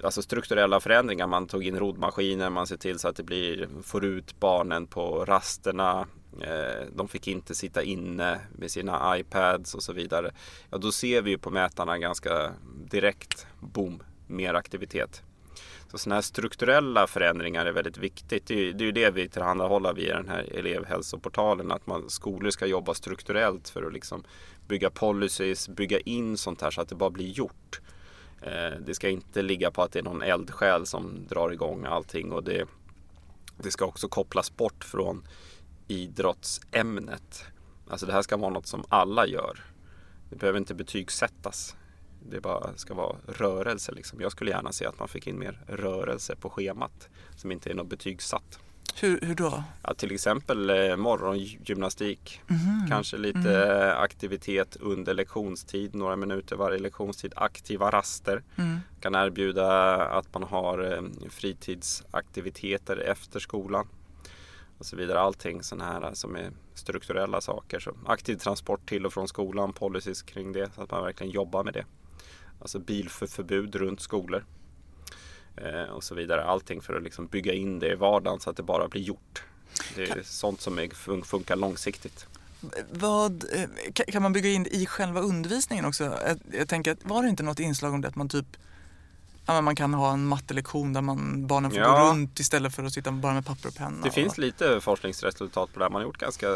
alltså 0.02 0.22
strukturella 0.22 0.80
förändringar. 0.80 1.26
Man 1.26 1.46
tog 1.46 1.66
in 1.66 1.78
roddmaskiner, 1.78 2.50
man 2.50 2.66
ser 2.66 2.76
till 2.76 2.98
så 2.98 3.08
att 3.08 3.16
det 3.16 3.22
blir, 3.22 3.68
får 3.82 4.04
ut 4.04 4.40
barnen 4.40 4.86
på 4.86 5.24
rasterna. 5.24 6.06
Eh, 6.40 6.86
de 6.94 7.08
fick 7.08 7.28
inte 7.28 7.54
sitta 7.54 7.82
inne 7.82 8.40
med 8.52 8.70
sina 8.70 9.18
iPads 9.18 9.74
och 9.74 9.82
så 9.82 9.92
vidare. 9.92 10.32
Ja, 10.70 10.78
då 10.78 10.92
ser 10.92 11.22
vi 11.22 11.30
ju 11.30 11.38
på 11.38 11.50
mätarna 11.50 11.98
ganska 11.98 12.52
direkt, 12.90 13.46
boom, 13.60 14.02
mer 14.26 14.54
aktivitet. 14.54 15.22
Så 15.92 15.98
sådana 15.98 16.14
här 16.14 16.22
strukturella 16.22 17.06
förändringar 17.06 17.66
är 17.66 17.72
väldigt 17.72 17.98
viktigt. 17.98 18.46
Det 18.46 18.54
är 18.54 18.58
ju 18.58 18.72
det, 18.72 18.84
är 18.84 18.86
ju 18.86 18.92
det 18.92 19.10
vi 19.10 19.28
tillhandahåller 19.28 19.94
via 19.94 20.16
den 20.16 20.28
här 20.28 20.58
elevhälsoportalen. 20.58 21.72
Att 21.72 21.86
man, 21.86 22.10
skolor 22.10 22.50
ska 22.50 22.66
jobba 22.66 22.94
strukturellt 22.94 23.68
för 23.68 23.82
att 23.82 23.92
liksom 23.92 24.24
bygga 24.68 24.90
policies, 24.90 25.68
bygga 25.68 25.98
in 25.98 26.36
sånt 26.36 26.60
här 26.62 26.70
så 26.70 26.80
att 26.80 26.88
det 26.88 26.94
bara 26.94 27.10
blir 27.10 27.28
gjort. 27.28 27.80
Eh, 28.42 28.78
Det 28.80 28.94
ska 28.94 29.08
inte 29.08 29.42
ligga 29.42 29.70
på 29.70 29.82
att 29.82 29.92
det 29.92 29.98
är 29.98 30.02
någon 30.02 30.22
eldsjäl 30.22 30.86
som 30.86 31.26
drar 31.28 31.50
igång 31.50 31.84
allting 31.84 32.32
och 32.32 32.44
det, 32.44 32.68
det 33.62 33.70
ska 33.70 33.84
också 33.84 34.08
kopplas 34.08 34.56
bort 34.56 34.84
från 34.84 35.26
idrottsämnet. 35.88 37.44
Alltså 37.88 38.06
det 38.06 38.12
här 38.12 38.22
ska 38.22 38.36
vara 38.36 38.50
något 38.52 38.66
som 38.66 38.84
alla 38.88 39.26
gör. 39.26 39.60
Det 40.30 40.36
behöver 40.36 40.58
inte 40.58 40.74
betygsättas. 40.74 41.76
Det 42.30 42.40
bara 42.40 42.76
ska 42.76 42.94
vara 42.94 43.16
rörelse. 43.26 43.92
Liksom. 43.92 44.20
Jag 44.20 44.32
skulle 44.32 44.50
gärna 44.50 44.72
se 44.72 44.86
att 44.86 44.98
man 44.98 45.08
fick 45.08 45.26
in 45.26 45.38
mer 45.38 45.60
rörelse 45.66 46.36
på 46.36 46.50
schemat 46.50 47.08
som 47.36 47.52
inte 47.52 47.70
är 47.70 47.74
något 47.74 47.88
betygsatt. 47.88 48.58
Hur, 49.00 49.20
hur 49.20 49.34
då? 49.34 49.64
Ja, 49.82 49.94
till 49.94 50.14
exempel 50.14 50.70
eh, 50.70 50.96
morgongymnastik. 50.96 52.40
Mhm. 52.46 52.86
Kanske 52.88 53.16
lite 53.16 53.66
eh, 53.66 54.00
aktivitet 54.00 54.76
under 54.80 55.14
lektionstid, 55.14 55.94
några 55.94 56.16
minuter 56.16 56.56
varje 56.56 56.78
lektionstid. 56.78 57.32
Aktiva 57.36 57.90
raster. 57.90 58.42
Mm. 58.56 58.80
Kan 59.00 59.14
erbjuda 59.14 59.96
att 59.96 60.34
man 60.34 60.42
har 60.42 60.92
eh, 60.92 61.28
fritidsaktiviteter 61.30 62.96
efter 62.96 63.40
skolan. 63.40 63.88
Och 64.78 64.86
så 64.86 64.96
vidare. 64.96 65.20
Allting 65.20 65.62
sådana 65.62 65.92
här 65.92 66.14
som 66.14 66.36
är 66.36 66.50
strukturella 66.74 67.40
saker. 67.40 67.80
Så 67.80 67.94
aktiv 68.06 68.36
transport 68.36 68.88
till 68.88 69.06
och 69.06 69.12
från 69.12 69.28
skolan, 69.28 69.72
policies 69.72 70.22
kring 70.22 70.52
det. 70.52 70.70
Så 70.74 70.82
att 70.82 70.90
man 70.90 71.04
verkligen 71.04 71.32
jobbar 71.32 71.64
med 71.64 71.74
det. 71.74 71.84
Alltså 72.62 72.78
bilförbud 72.78 73.74
runt 73.74 74.00
skolor. 74.00 74.44
Eh, 75.56 75.82
och 75.82 76.04
så 76.04 76.14
vidare. 76.14 76.44
Allting 76.44 76.80
för 76.82 76.94
att 76.96 77.02
liksom 77.02 77.26
bygga 77.26 77.52
in 77.52 77.78
det 77.78 77.92
i 77.92 77.94
vardagen 77.94 78.40
så 78.40 78.50
att 78.50 78.56
det 78.56 78.62
bara 78.62 78.88
blir 78.88 79.02
gjort. 79.02 79.42
Det 79.96 80.02
är 80.10 80.22
sånt 80.22 80.60
som 80.60 80.88
funkar 81.24 81.56
långsiktigt. 81.56 82.26
Vad, 82.90 83.44
eh, 83.54 83.68
kan- 83.94 84.22
man 84.22 84.32
bygga 84.32 84.50
in 84.50 84.62
det 84.62 84.70
i 84.76 84.86
själva 84.86 85.20
undervisningen 85.20 85.84
också? 85.84 86.04
Jag, 86.04 86.38
jag 86.52 86.68
tänker 86.68 86.92
att 86.92 87.04
var 87.04 87.22
det 87.22 87.28
inte 87.28 87.42
något 87.42 87.60
inslag 87.60 87.92
om 87.94 88.00
det 88.00 88.08
att 88.08 88.16
man 88.16 88.28
typ 88.28 88.46
Ja, 89.46 89.60
man 89.60 89.76
kan 89.76 89.94
ha 89.94 90.12
en 90.12 90.26
mattelektion 90.26 90.92
där 90.92 91.00
man, 91.00 91.46
barnen 91.46 91.70
får 91.70 91.80
Ja. 91.80 92.04
gå 92.04 92.10
runt 92.10 92.40
istället 92.40 92.74
för 92.74 92.82
att 92.84 92.92
sitta 92.92 93.12
bara 93.12 93.34
med 93.34 93.46
papper 93.46 93.68
och 93.68 93.74
penna. 93.74 94.02
Det 94.02 94.08
och- 94.08 94.14
finns 94.14 94.38
lite 94.38 94.80
forskningsresultat 94.80 95.72
på 95.72 95.78
det 95.78 95.84
här. 95.84 95.90
Man 95.90 96.00
har 96.02 96.06
gjort 96.06 96.18
ganska 96.18 96.46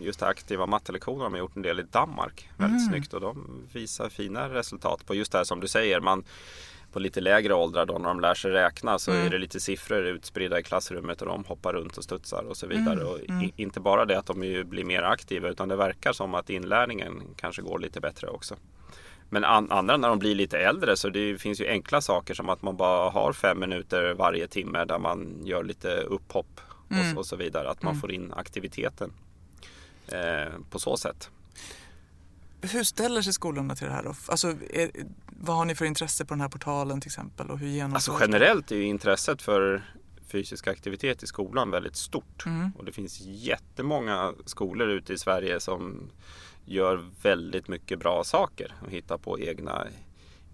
just 0.00 0.22
aktiva 0.22 0.66
mattelektioner 0.66 1.22
har 1.22 1.30
man 1.30 1.38
gjort 1.38 1.56
en 1.56 1.62
del 1.62 1.80
i 1.80 1.82
Danmark. 1.82 2.48
Väldigt 2.56 2.88
snyggt 2.88 3.14
och 3.14 3.20
de 3.20 3.62
visar 3.72 4.08
fina 4.08 4.48
resultat 4.48 5.06
på 5.06 5.14
just 5.14 5.32
det 5.32 5.38
här 5.38 5.44
som 5.44 5.60
du 5.60 5.68
säger. 5.68 6.00
Man, 6.00 6.24
på 6.92 6.98
lite 6.98 7.20
lägre 7.20 7.54
åldrar 7.54 7.86
då 7.86 7.98
när 7.98 8.08
de 8.08 8.20
lär 8.20 8.34
sig 8.34 8.50
räkna 8.50 8.98
så 8.98 9.10
är 9.10 9.30
det 9.30 9.38
lite 9.38 9.60
siffror 9.60 10.06
utspridda 10.06 10.60
i 10.60 10.62
klassrummet 10.62 11.22
och 11.22 11.28
de 11.28 11.44
hoppar 11.44 11.72
runt 11.72 11.96
och 11.98 12.04
studsar 12.04 12.42
och 12.48 12.56
så 12.56 12.66
vidare. 12.66 13.04
Och 13.04 13.18
i, 13.20 13.52
inte 13.56 13.80
bara 13.80 14.04
det 14.04 14.18
att 14.18 14.26
de 14.26 14.40
blir 14.64 14.84
mer 14.84 15.02
aktiva 15.02 15.48
utan 15.48 15.68
det 15.68 15.76
verkar 15.76 16.12
som 16.12 16.34
att 16.34 16.50
inlärningen 16.50 17.22
kanske 17.36 17.62
går 17.62 17.78
lite 17.78 18.00
bättre 18.00 18.28
också. 18.28 18.56
Men 19.30 19.44
an, 19.44 19.70
andra 19.70 19.96
när 19.96 20.08
de 20.08 20.18
blir 20.18 20.34
lite 20.34 20.58
äldre 20.58 20.96
så 20.96 21.08
det 21.08 21.38
finns 21.38 21.60
ju 21.60 21.66
enkla 21.68 22.00
saker 22.00 22.34
som 22.34 22.48
att 22.48 22.62
man 22.62 22.76
bara 22.76 23.10
har 23.10 23.32
fem 23.32 23.60
minuter 23.60 24.14
varje 24.14 24.46
timme 24.48 24.84
där 24.84 24.98
man 24.98 25.40
gör 25.44 25.64
lite 25.64 25.88
upphopp 26.00 26.60
och, 26.88 26.94
så- 27.12 27.18
och 27.18 27.26
så 27.26 27.36
vidare. 27.36 27.70
Att 27.70 27.82
man 27.82 28.00
får 28.00 28.12
in 28.12 28.32
aktiviteten 28.36 29.12
eh, 30.08 30.52
på 30.70 30.78
så 30.78 30.96
sätt. 30.96 31.30
Hur 32.62 32.84
ställer 32.84 33.22
sig 33.22 33.32
skolorna 33.32 33.74
till 33.76 33.86
det 33.86 33.92
här 33.92 34.02
då? 34.02 34.14
Alltså, 34.28 34.48
är, 34.70 34.90
vad 35.26 35.56
har 35.56 35.64
ni 35.64 35.74
för 35.74 35.84
intresse 35.84 36.24
på 36.24 36.34
den 36.34 36.40
här 36.40 36.48
portalen 36.48 37.00
till 37.00 37.08
exempel? 37.08 37.50
Och 37.50 37.58
hur 37.58 37.82
Alltså 37.84 38.16
generellt 38.20 38.70
är 38.72 38.76
ju 38.76 38.82
intresset 38.84 39.42
för 39.42 39.82
fysisk 40.26 40.66
aktivitet 40.68 41.22
i 41.22 41.26
skolan 41.26 41.70
väldigt 41.70 41.96
stort. 41.96 42.46
Mm. 42.46 42.70
Och 42.78 42.84
det 42.84 42.92
finns 42.92 43.20
jättemånga 43.20 44.32
skolor 44.46 44.88
ute 44.88 45.12
i 45.12 45.18
Sverige 45.18 45.60
som 45.60 46.10
gör 46.64 47.04
väldigt 47.22 47.68
mycket 47.68 47.98
bra 47.98 48.24
saker 48.24 48.74
och 48.84 48.90
hittar 48.90 49.18
på 49.18 49.40
egna 49.40 49.86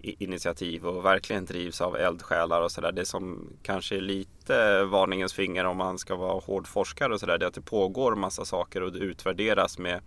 initiativ 0.01 0.85
och 0.85 1.05
verkligen 1.05 1.45
drivs 1.45 1.81
av 1.81 1.95
eldsjälar 1.95 2.61
och 2.61 2.71
sådär. 2.71 2.91
Det 2.91 3.05
som 3.05 3.49
kanske 3.63 3.95
är 3.95 4.01
lite 4.01 4.83
varningens 4.83 5.33
finger 5.33 5.65
om 5.65 5.77
man 5.77 5.97
ska 5.97 6.15
vara 6.15 6.39
hård 6.39 6.67
forskare 6.67 7.13
och 7.13 7.19
sådär, 7.19 7.37
det 7.37 7.45
är 7.45 7.47
att 7.47 7.53
det 7.53 7.61
pågår 7.61 8.15
massa 8.15 8.45
saker 8.45 8.83
och 8.83 8.93
det 8.93 8.99
utvärderas 8.99 9.79
med 9.79 10.01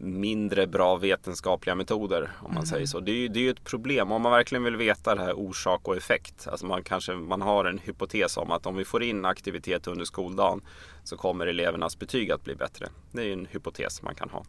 mindre 0.00 0.66
bra 0.66 0.96
vetenskapliga 0.96 1.74
metoder 1.74 2.30
om 2.42 2.54
man 2.54 2.66
säger 2.66 2.86
så. 2.86 3.00
Det 3.00 3.10
är, 3.10 3.16
ju, 3.16 3.28
det 3.28 3.38
är 3.38 3.42
ju 3.42 3.50
ett 3.50 3.64
problem 3.64 4.12
om 4.12 4.22
man 4.22 4.32
verkligen 4.32 4.64
vill 4.64 4.76
veta 4.76 5.14
det 5.14 5.20
här 5.20 5.38
orsak 5.38 5.88
och 5.88 5.96
effekt. 5.96 6.48
Alltså 6.48 6.66
man 6.66 6.82
kanske 6.82 7.12
man 7.12 7.42
har 7.42 7.64
en 7.64 7.78
hypotes 7.78 8.36
om 8.36 8.50
att 8.50 8.66
om 8.66 8.76
vi 8.76 8.84
får 8.84 9.02
in 9.02 9.24
aktivitet 9.24 9.86
under 9.86 10.04
skoldagen 10.04 10.60
så 11.04 11.16
kommer 11.16 11.46
elevernas 11.46 11.98
betyg 11.98 12.30
att 12.30 12.44
bli 12.44 12.54
bättre. 12.54 12.88
Det 13.12 13.22
är 13.22 13.26
ju 13.26 13.32
en 13.32 13.46
hypotes 13.46 14.02
man 14.02 14.14
kan 14.14 14.30
ha. 14.30 14.44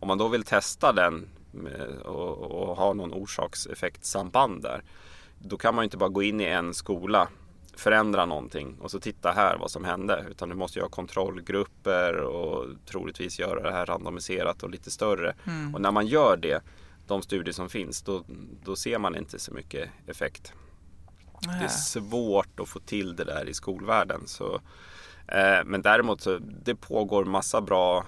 Om 0.00 0.08
man 0.08 0.18
då 0.18 0.28
vill 0.28 0.44
testa 0.44 0.92
den 0.92 1.28
med- 1.50 1.98
och, 2.04 2.38
och 2.38 2.76
ha 2.76 2.92
någon 2.92 3.12
orsakseffektsamband 3.12 4.62
där 4.62 4.82
då 5.38 5.56
kan 5.56 5.74
man 5.74 5.82
ju 5.82 5.84
inte 5.86 5.96
bara 5.96 6.08
gå 6.08 6.22
in 6.22 6.40
i 6.40 6.44
en 6.44 6.74
skola 6.74 7.28
förändra 7.76 8.26
någonting 8.26 8.76
och 8.80 8.90
så 8.90 9.00
titta 9.00 9.32
här 9.32 9.56
vad 9.56 9.70
som 9.70 9.84
hände. 9.84 10.26
Utan 10.30 10.48
du 10.48 10.54
måste 10.54 10.78
ju 10.78 10.82
ha 10.82 10.88
kontrollgrupper 10.88 12.16
och 12.16 12.66
troligtvis 12.86 13.38
göra 13.38 13.62
det 13.62 13.72
här 13.72 13.86
randomiserat 13.86 14.62
och 14.62 14.70
lite 14.70 14.90
större. 14.90 15.34
Och 15.74 15.80
när 15.80 15.90
man 15.90 16.06
gör 16.06 16.36
det, 16.36 16.62
de 17.06 17.22
studier 17.22 17.52
som 17.52 17.68
finns, 17.68 18.02
då, 18.02 18.24
då 18.64 18.76
ser 18.76 18.98
man 18.98 19.16
inte 19.16 19.38
så 19.38 19.52
mycket 19.52 19.90
effekt. 20.06 20.52
Det 21.40 21.64
är 21.64 21.68
svårt 21.68 22.60
att 22.60 22.68
få 22.68 22.80
till 22.80 23.16
det 23.16 23.24
där 23.24 23.48
i 23.48 23.54
skolvärlden. 23.54 24.26
Så, 24.26 24.54
eh, 25.28 25.64
men 25.64 25.82
däremot 25.82 26.20
så 26.20 26.38
det 26.38 26.74
pågår 26.74 27.24
massa 27.24 27.60
bra 27.60 28.06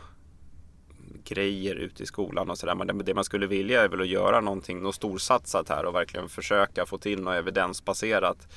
grejer 1.24 1.74
ute 1.74 2.02
i 2.02 2.06
skolan 2.06 2.50
och 2.50 2.58
sådär. 2.58 2.74
Men 2.74 2.86
det, 2.86 3.02
det 3.02 3.14
man 3.14 3.24
skulle 3.24 3.46
vilja 3.46 3.82
är 3.82 3.88
väl 3.88 4.00
att 4.00 4.08
göra 4.08 4.40
någonting, 4.40 4.82
något 4.82 4.94
storsatsat 4.94 5.68
här 5.68 5.84
och 5.84 5.94
verkligen 5.94 6.28
försöka 6.28 6.86
få 6.86 6.98
till 6.98 7.22
något 7.22 7.34
evidensbaserat. 7.34 8.48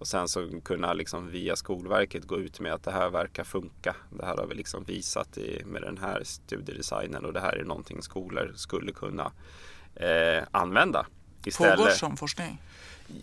Och 0.00 0.06
sen 0.06 0.28
så 0.28 0.60
kunna 0.64 0.92
liksom 0.92 1.30
via 1.30 1.56
Skolverket 1.56 2.24
gå 2.24 2.38
ut 2.38 2.60
med 2.60 2.72
att 2.72 2.82
det 2.82 2.90
här 2.90 3.10
verkar 3.10 3.44
funka. 3.44 3.96
Det 4.10 4.26
här 4.26 4.36
har 4.36 4.46
vi 4.46 4.54
liksom 4.54 4.84
visat 4.84 5.38
i, 5.38 5.62
med 5.66 5.82
den 5.82 5.98
här 5.98 6.22
studiedesignen 6.24 7.24
och 7.24 7.32
det 7.32 7.40
här 7.40 7.56
är 7.56 7.64
någonting 7.64 8.02
skolor 8.02 8.52
skulle 8.54 8.92
kunna 8.92 9.32
eh, 9.94 10.44
använda. 10.50 11.06
Pågår 11.58 11.72
Istället. 11.72 11.96
som 11.96 12.16
forskning? 12.16 12.62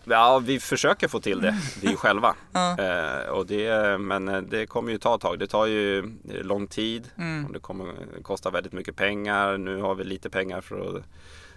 Ja, 0.03 0.39
vi 0.39 0.59
försöker 0.59 1.07
få 1.07 1.19
till 1.19 1.41
det, 1.41 1.55
vi 1.81 1.95
själva. 1.95 2.35
Eh, 2.53 3.29
och 3.29 3.45
det, 3.45 3.97
men 3.97 4.27
eh, 4.27 4.41
det 4.41 4.65
kommer 4.65 4.91
ju 4.91 4.97
ta 4.97 5.15
ett 5.15 5.21
tag. 5.21 5.39
Det 5.39 5.47
tar 5.47 5.65
ju 5.65 5.97
eh, 5.99 6.43
lång 6.43 6.67
tid 6.67 7.09
och 7.47 7.53
det 7.53 7.59
kommer 7.59 7.93
kosta 8.21 8.49
väldigt 8.49 8.73
mycket 8.73 8.95
pengar. 8.95 9.57
Nu 9.57 9.81
har 9.81 9.95
vi 9.95 10.03
lite 10.03 10.29
pengar 10.29 10.61
för 10.61 10.97
att 10.97 11.03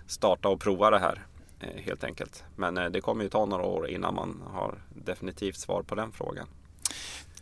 starta 0.06 0.48
och 0.48 0.60
prova 0.60 0.90
det 0.90 0.98
här 0.98 1.14
eh, 1.14 1.39
helt 1.60 2.04
enkelt. 2.04 2.44
Men 2.56 2.78
eh, 2.78 2.84
det 2.84 3.00
kommer 3.00 3.24
ju 3.24 3.30
ta 3.30 3.46
några 3.46 3.64
år 3.64 3.88
innan 3.88 4.14
man 4.14 4.42
har 4.46 4.82
definitivt 4.88 5.56
svar 5.56 5.82
på 5.82 5.94
den 5.94 6.12
frågan. 6.12 6.46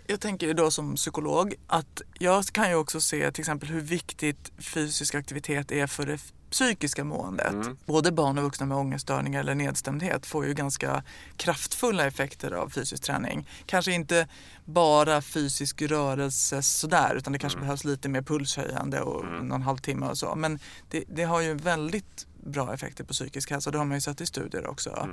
Jag 0.07 0.20
tänker 0.20 0.54
då 0.54 0.70
som 0.70 0.94
psykolog 0.94 1.54
att 1.66 2.02
jag 2.18 2.44
kan 2.44 2.68
ju 2.68 2.74
också 2.74 3.00
se 3.00 3.33
till 3.33 3.42
exempel 3.42 3.68
hur 3.68 3.81
viktigt 3.81 4.52
fysisk 4.59 5.14
aktivitet 5.14 5.72
är 5.72 5.87
för 5.87 6.07
det 6.07 6.18
psykiska 6.50 7.04
måendet. 7.04 7.54
Både 7.87 8.12
barn 8.12 8.38
och 8.38 8.44
vuxna 8.44 8.66
med 8.66 8.76
ångeststörningar 8.76 9.40
eller 9.40 9.54
nedstämdhet 9.54 10.26
får 10.26 10.46
ju 10.46 10.54
ganska 10.54 11.02
kraftfulla 11.37 12.07
effekter 12.07 12.52
av 12.52 12.68
fysisk 12.68 13.02
träning. 13.02 13.48
Kanske 13.66 13.92
inte 13.92 14.28
bara 14.64 15.22
fysisk 15.22 15.83
rörelse 15.83 16.62
sådär 16.62 17.14
utan 17.16 17.33
det 17.33 17.38
kanske 17.38 17.59
behövs 17.61 17.85
lite 17.85 18.09
mer 18.09 18.22
pulshöjande 18.22 19.00
och 19.00 19.44
någon 19.44 19.62
halvtimme 19.62 20.07
och 20.07 20.18
så. 20.18 20.35
Men 20.35 20.59
det, 20.90 21.04
det 21.09 21.24
har 21.24 21.40
ju 21.40 21.54
väldigt 21.54 22.26
bra 22.44 22.74
effekter 22.74 23.05
på 23.05 23.12
psykisk 23.12 23.51
hälsa. 23.51 23.70
Det 23.70 23.79
har 23.79 23.85
man 23.85 23.96
ju 23.96 24.01
sett 24.01 24.20
i 24.20 24.27
studier 24.27 24.66
också. 24.66 25.09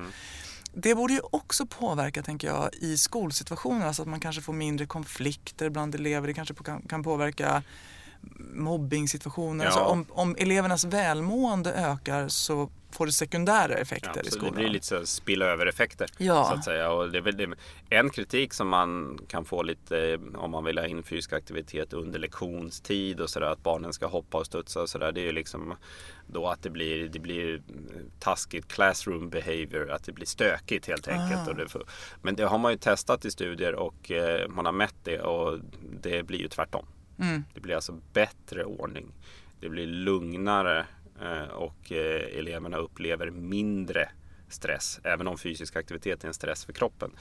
Det 0.74 0.96
borde 0.96 1.14
ju 1.14 1.20
också 1.32 1.66
påverka, 1.66 2.24
tänker 2.24 2.48
jag, 2.48 2.70
i 2.74 2.98
skolsituationer. 2.98 3.86
Alltså 3.86 4.02
att 4.02 4.08
man 4.08 4.20
kanske 4.20 4.42
får 4.42 4.54
mindre 4.54 4.86
konflikter 4.86 5.70
bland 5.70 5.96
elever. 5.96 6.28
Det 6.28 6.34
kanske 6.34 6.54
kan, 6.54 6.82
kan 6.82 7.04
påverka 7.04 7.64
mobbningssituationer. 8.54 9.66
Ja. 9.66 9.72
Alltså 9.72 9.84
om, 9.84 10.06
om 10.10 10.36
elevernas 10.40 10.86
välmående 10.86 11.74
ökar 11.74 12.28
så 12.28 12.70
får 12.96 13.06
det 13.06 13.12
sekundära 13.12 13.74
effekter 13.74 14.22
i 14.22 14.26
så 14.26 14.32
skolan. 14.32 14.54
det 14.54 14.60
blir 14.60 14.70
lite 14.70 14.86
så 14.86 15.06
spillöver-effekter. 15.06 16.08
Ja. 16.18 16.46
Så 16.50 16.54
att 16.54 16.64
säga. 16.64 16.92
Och 16.92 17.12
det 17.12 17.18
är 17.18 17.22
väl 17.22 17.38
det, 17.38 17.50
en 17.90 18.10
kritik 18.10 18.54
som 18.54 18.68
man 18.68 19.20
kan 19.28 19.46
få 19.46 19.64
lite 19.64 20.14
eh, 20.14 20.20
om 20.36 20.52
man 20.52 20.64
vill 20.64 20.78
ha 20.78 20.86
in 20.86 21.04
fysisk 21.04 21.34
aktivitet 21.34 21.94
under 21.94 22.20
lektionstid 22.20 23.20
och 23.20 23.30
sådär. 23.30 23.48
Att 23.48 23.64
barnen 23.64 23.94
ska 23.94 24.08
hoppa 24.08 24.38
och 24.38 24.46
studsa 24.46 24.82
och 24.82 24.90
sådär. 24.90 25.12
Det 25.12 25.22
är 25.22 25.26
ju 25.26 25.32
liksom 25.32 25.74
då 26.28 26.48
att 26.48 26.64
det 26.64 26.70
blir, 26.70 27.10
det 27.10 27.20
blir 27.20 27.62
taskigt 28.20 28.68
classroom 28.68 29.30
behavior. 29.30 29.92
Att 29.92 30.04
det 30.04 30.12
blir 30.12 30.26
stökigt 30.26 30.88
helt 30.88 31.08
enkelt. 31.08 31.48
Och 31.48 31.56
det 31.56 31.68
får, 31.68 31.84
men 32.22 32.36
det 32.36 32.44
har 32.44 32.58
man 32.58 32.72
ju 32.72 32.78
testat 32.78 33.26
i 33.26 33.32
studier 33.32 33.76
och 33.76 34.12
eh, 34.12 34.50
man 34.50 34.66
har 34.66 34.74
mätt 34.74 34.96
det 35.04 35.20
och 35.20 35.60
det 36.02 36.24
blir 36.24 36.40
ju 36.40 36.48
tvärtom. 36.48 36.86
Det 37.54 37.60
blir 37.60 37.76
alltså 37.76 38.00
bättre 38.14 38.66
ordning. 38.66 39.12
Det 39.60 39.70
blir 39.70 39.88
lugnare 39.88 40.86
eh, 41.22 41.44
och 41.48 41.92
eh, 41.92 42.38
eleverna 42.40 42.78
upplever 42.78 43.30
mindre 43.32 44.10
stress. 44.50 45.00
Även 45.04 45.28
om 45.28 45.38
fysisk 45.38 45.76
aktivitet 45.76 46.24
är 46.24 46.28
en 46.28 46.34
stress 46.34 46.66
för 46.66 46.74
kroppen. 46.74 47.12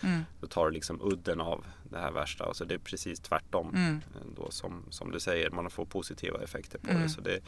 Så 0.41 0.47
tar 0.47 0.67
det 0.67 0.75
liksom 0.75 1.01
udden 1.03 1.41
av 1.41 1.65
det 1.91 1.99
här 1.99 2.11
värsta. 2.11 2.45
Och 2.45 2.57
så 2.57 2.65
det 2.65 2.75
är 2.75 2.79
precis 2.79 3.21
tvärtom. 3.21 3.71
eh, 4.15 4.21
Då 4.37 4.51
som, 4.51 4.85
som 4.91 5.11
du 5.11 5.21
säger, 5.21 5.51
man 5.51 5.71
får 5.71 5.85
positiva 5.87 6.43
effekter 6.43 6.79
på 6.79 6.87
det. 6.87 7.09
Så 7.09 7.21
det, 7.21 7.41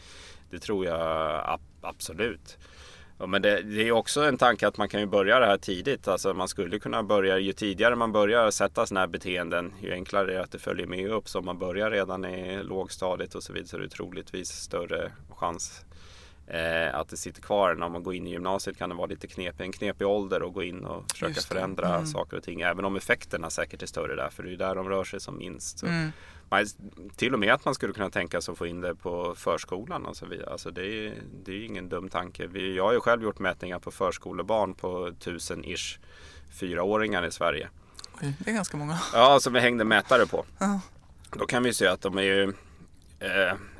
det 0.50 0.58
tror 0.58 0.86
jag 0.86 1.00
ab- 1.54 1.60
absolut. 1.80 2.58
Ja, 3.18 3.26
men 3.26 3.42
det, 3.42 3.62
det 3.62 3.88
är 3.88 3.92
också 3.92 4.20
en 4.20 4.38
tanke 4.38 4.68
att 4.68 4.78
man 4.78 4.88
kan 4.88 5.00
ju 5.00 5.06
börja 5.06 5.40
det 5.40 5.46
här 5.46 5.58
tidigt. 5.58 6.08
Alltså 6.08 6.34
man 6.34 6.48
skulle 6.48 6.78
kunna 6.78 7.02
börja, 7.02 7.38
ju 7.38 7.52
tidigare 7.52 7.96
man 7.96 8.12
börjar 8.12 8.50
sätta 8.50 8.86
sådana 8.86 9.00
här 9.00 9.06
beteenden, 9.06 9.74
ju 9.80 9.92
enklare 9.92 10.32
är 10.32 10.36
det 10.36 10.42
att 10.42 10.52
det 10.52 10.58
följer 10.58 10.86
med 10.86 11.10
upp. 11.10 11.28
Så 11.28 11.38
om 11.38 11.44
man 11.44 11.58
börjar 11.58 11.90
redan 11.90 12.24
i 12.24 12.62
lågstadiet 12.62 13.34
och 13.34 13.42
så 13.42 13.52
vidare 13.52 13.68
så 13.68 13.76
är 13.76 13.80
det 13.80 13.88
troligtvis 13.88 14.48
större 14.48 15.12
chans 15.30 15.84
eh, 16.46 16.94
att 16.94 17.08
det 17.08 17.16
sitter 17.16 17.42
kvar. 17.42 17.74
När 17.74 17.88
man 17.88 18.02
går 18.02 18.14
in 18.14 18.26
i 18.26 18.30
gymnasiet 18.30 18.78
kan 18.78 18.88
det 18.88 18.94
vara 18.94 19.06
lite 19.06 19.26
knepig, 19.26 19.64
en 19.64 19.72
knepig 19.72 20.06
ålder 20.06 20.46
att 20.48 20.54
gå 20.54 20.62
in 20.62 20.84
och 20.84 21.04
försöka 21.12 21.40
förändra 21.40 21.94
Mm. 21.94 22.06
saker 22.06 22.36
och 22.36 22.42
ting. 22.42 22.60
Även 22.60 22.84
om 22.84 22.96
effekterna 22.96 23.50
säkert 23.50 23.82
är 23.82 23.86
större 23.86 24.16
där, 24.16 24.28
för 24.28 24.42
det 24.42 24.52
är 24.52 24.56
där 24.56 24.74
de 24.74 24.88
rör 24.88 25.04
sig 25.04 25.20
som 25.20 25.38
minst. 25.38 25.82
Mm. 25.82 26.12
man, 26.48 26.66
till 27.16 27.32
och 27.34 27.40
med 27.40 27.54
att 27.54 27.64
man 27.64 27.74
skulle 27.74 27.92
kunna 27.92 28.10
tänka 28.10 28.40
sig 28.40 28.52
att 28.52 28.58
få 28.58 28.66
in 28.66 28.80
det 28.80 28.94
på 28.94 29.34
förskolan 29.36 30.06
och 30.06 30.16
så 30.16 30.26
vidare. 30.26 30.50
Alltså 30.50 30.70
det, 30.70 30.86
är, 30.86 31.14
det 31.44 31.52
är 31.52 31.64
ingen 31.64 31.88
dum 31.88 32.08
tanke. 32.08 32.46
Vi, 32.46 32.76
jag 32.76 32.84
har 32.84 32.92
ju 32.92 33.00
själv 33.00 33.22
gjort 33.22 33.38
mätningar 33.38 33.78
på 33.78 33.90
förskolebarn 33.90 34.74
på 34.74 35.12
tusen 35.20 35.64
ish 35.64 35.98
fyraåringar 36.50 37.26
i 37.26 37.30
Sverige. 37.30 37.68
Det 38.20 38.50
är 38.50 38.54
ganska 38.54 38.76
många. 38.76 38.98
Ja, 39.12 39.40
som 39.40 39.52
vi 39.52 39.60
hängde 39.60 39.84
mätare 39.84 40.26
på. 40.26 40.44
Ja. 40.58 40.80
Då 41.30 41.46
kan 41.46 41.62
vi 41.62 41.74
se 41.74 41.86
att 41.86 42.00
de 42.00 42.18
är 42.18 42.22
ju 42.22 42.52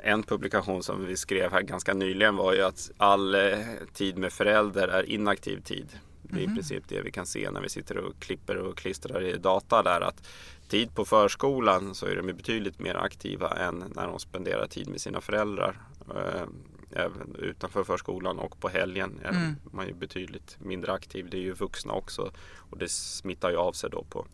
en 0.01 0.23
publikation 0.23 0.83
som 0.83 1.05
vi 1.05 1.17
skrev 1.17 1.51
här 1.51 1.61
ganska 1.61 1.93
nyligen 1.93 2.35
var 2.35 2.53
ju 2.53 2.61
att 2.61 2.91
all 2.97 3.35
eh, 3.35 3.57
tid 3.93 4.17
med 4.17 4.33
förälder 4.33 4.87
är 4.87 5.09
inaktiv 5.09 5.61
tid. 5.61 5.99
Det 6.21 6.39
är 6.39 6.43
i 6.43 6.55
princip 6.55 6.83
det 6.87 7.01
vi 7.01 7.11
kan 7.11 7.25
se 7.25 7.51
när 7.51 7.61
vi 7.61 7.69
sitter 7.69 7.97
och 7.97 8.19
klipper 8.19 8.57
och 8.57 8.77
klistrar 8.77 9.23
i 9.23 9.37
data 9.37 9.83
där 9.83 10.01
att 10.01 10.27
tid 10.67 10.95
på 10.95 11.05
förskolan 11.05 11.95
så 11.95 12.05
är 12.05 12.15
de 12.15 12.33
betydligt 12.33 12.79
mer 12.79 12.95
aktiva 12.95 13.49
än 13.49 13.83
när 13.95 14.07
de 14.07 14.19
spenderar 14.19 14.67
tid 14.67 14.87
med 14.87 15.01
sina 15.01 15.21
föräldrar. 15.21 15.77
Eh, 16.15 16.43
Även 16.91 17.35
utanför 17.39 17.83
förskolan 17.83 18.39
och 18.39 18.59
på 18.59 18.69
helgen 18.69 19.19
är 19.23 19.29
Mm. 19.29 19.55
man 19.71 19.87
ju 19.87 19.93
betydligt 19.93 20.57
mindre 20.59 20.91
aktiv. 20.93 21.27
Det 21.31 21.37
är 21.37 21.41
ju 21.41 21.53
vuxna 21.53 21.93
också 21.93 22.31
och 22.55 22.77
det 22.77 22.91
smittar 22.91 23.49
ju 23.49 23.57
av 23.57 23.71
sig 23.73 23.89
då 23.89 24.03
på 24.09 24.25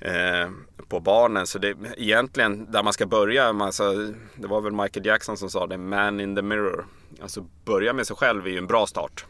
eh, 0.00 0.50
på 0.88 1.00
barnen. 1.00 1.46
Så 1.46 1.58
det 1.58 1.76
egentligen 1.96 2.72
där 2.72 2.82
man 2.82 2.92
ska 2.92 3.06
börja, 3.06 3.52
man, 3.52 3.66
alltså, 3.66 3.92
det 4.34 4.46
var 4.46 4.60
väl 4.60 4.72
Michael 4.72 5.06
Jackson 5.06 5.36
som 5.36 5.50
sa 5.50 5.66
det, 5.66 5.78
man 5.78 6.20
in 6.20 6.36
the 6.36 6.42
mirror. 6.42 6.86
Alltså 7.22 7.46
börja 7.64 7.92
med 7.92 8.06
sig 8.06 8.16
själv 8.16 8.46
är 8.46 8.50
ju 8.50 8.58
en 8.58 8.66
bra 8.66 8.86
start. 8.86 9.24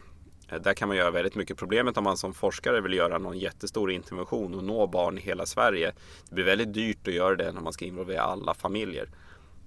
Eh, 0.49 0.61
Där 0.61 0.73
kan 0.73 0.87
man 0.87 0.97
göra 0.97 1.11
väldigt 1.11 1.35
mycket. 1.35 1.57
Problemet 1.57 1.97
om 1.97 2.03
man 2.03 2.17
som 2.17 2.33
forskare 2.33 2.81
vill 2.81 2.93
göra 2.93 3.17
någon 3.17 3.37
jättestor 3.37 3.91
intervention 3.91 4.55
och 4.55 4.63
nå 4.63 4.87
barn 4.87 5.17
i 5.17 5.21
hela 5.21 5.45
Sverige. 5.45 5.93
Det 6.29 6.35
blir 6.35 6.45
väldigt 6.45 6.73
dyrt 6.73 7.07
att 7.07 7.13
göra 7.13 7.35
det 7.35 7.51
när 7.51 7.61
man 7.61 7.73
ska 7.73 7.85
involvera 7.85 8.21
alla 8.21 8.53
familjer. 8.53 9.09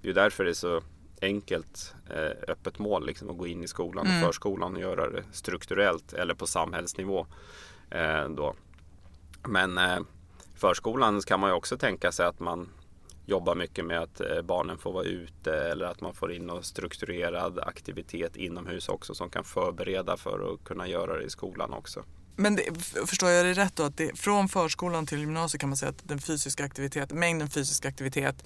Det 0.01 0.05
är 0.05 0.09
ju 0.09 0.13
därför 0.13 0.43
det 0.43 0.49
är 0.49 0.53
så 0.53 0.81
enkelt 1.21 1.95
eh, 2.09 2.51
öppet 2.51 2.79
mål 2.79 3.05
liksom, 3.05 3.29
att 3.29 3.37
gå 3.37 3.47
in 3.47 3.63
i 3.63 3.67
skolan 3.67 4.07
och 4.07 4.25
förskolan 4.25 4.75
och 4.75 4.81
göra 4.81 5.09
det 5.09 5.23
strukturellt 5.31 6.13
eller 6.13 6.33
på 6.33 6.47
samhällsnivå. 6.47 7.25
Eh, 7.91 8.29
då. 8.29 8.55
Men 9.47 9.77
eh, 9.77 9.99
förskolan 10.59 11.21
kan 11.21 11.39
man 11.39 11.49
ju 11.49 11.55
också 11.55 11.77
tänka 11.77 12.11
sig 12.11 12.25
att 12.25 12.39
man 12.39 12.69
jobbar 13.25 13.55
mycket 13.55 13.85
med 13.85 13.99
att 14.01 14.21
eh, 14.21 14.41
barnen 14.43 14.77
får 14.77 14.93
vara 14.93 15.03
ute 15.03 15.53
eller 15.53 15.85
att 15.85 16.01
man 16.01 16.13
får 16.13 16.33
in 16.33 16.47
någon 16.47 16.63
strukturerad 16.63 17.59
aktivitet 17.59 18.35
inomhus 18.35 18.89
också 18.89 19.15
som 19.15 19.29
kan 19.29 19.43
förbereda 19.43 20.17
för 20.17 20.53
att 20.53 20.63
kunna 20.63 20.87
göra 20.87 21.17
det 21.17 21.23
i 21.23 21.29
skolan 21.29 21.73
också. 21.73 22.03
Men 22.35 22.55
det, 22.55 22.63
förstår 23.07 23.29
jag 23.29 23.45
det 23.45 23.53
rätt 23.53 23.75
då 23.75 23.83
att 23.83 23.97
det, 23.97 24.19
från 24.19 24.49
förskolan 24.49 25.05
till 25.05 25.19
gymnasiet 25.19 25.61
kan 25.61 25.69
man 25.69 25.77
säga 25.77 25.89
att 25.89 26.07
den 26.07 26.19
fysiska 26.19 26.65
aktivitet, 26.65 27.11
mängden 27.11 27.49
fysisk 27.49 27.85
aktivitet 27.85 28.43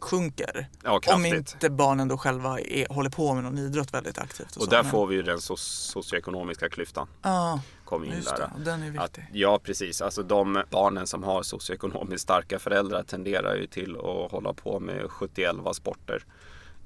sjunker. 0.00 0.68
Ja, 0.84 1.00
om 1.14 1.26
inte 1.26 1.70
barnen 1.70 2.08
då 2.08 2.18
själva 2.18 2.60
är, 2.60 2.94
håller 2.94 3.10
på 3.10 3.34
med 3.34 3.44
någon 3.44 3.58
idrott 3.58 3.94
väldigt 3.94 4.18
aktivt. 4.18 4.56
Och 4.56 4.62
så. 4.62 4.70
där 4.70 4.82
Men- 4.82 4.92
får 4.92 5.06
vi 5.06 5.14
ju 5.16 5.22
den 5.22 5.38
so- 5.38 5.56
socioekonomiska 5.56 6.68
klyftan. 6.68 7.08
Ja, 7.22 7.60
Kom 7.88 8.04
in 8.04 8.12
just 8.12 8.36
där. 8.36 8.50
det. 8.58 8.64
Den 8.64 8.82
är 8.82 9.00
Att, 9.00 9.18
viktig. 9.18 9.24
ja, 9.32 9.58
precis. 9.62 10.02
Alltså 10.02 10.22
de 10.22 10.62
barnen 10.70 11.06
som 11.06 11.22
har 11.22 11.42
socioekonomiskt 11.42 12.22
starka 12.22 12.58
föräldrar 12.58 13.02
tenderar 13.02 13.54
ju 13.56 13.66
till 13.66 13.96
att 13.96 14.30
hålla 14.30 14.52
på 14.52 14.80
med 14.80 15.10
71 15.10 15.56
sporter 15.72 16.24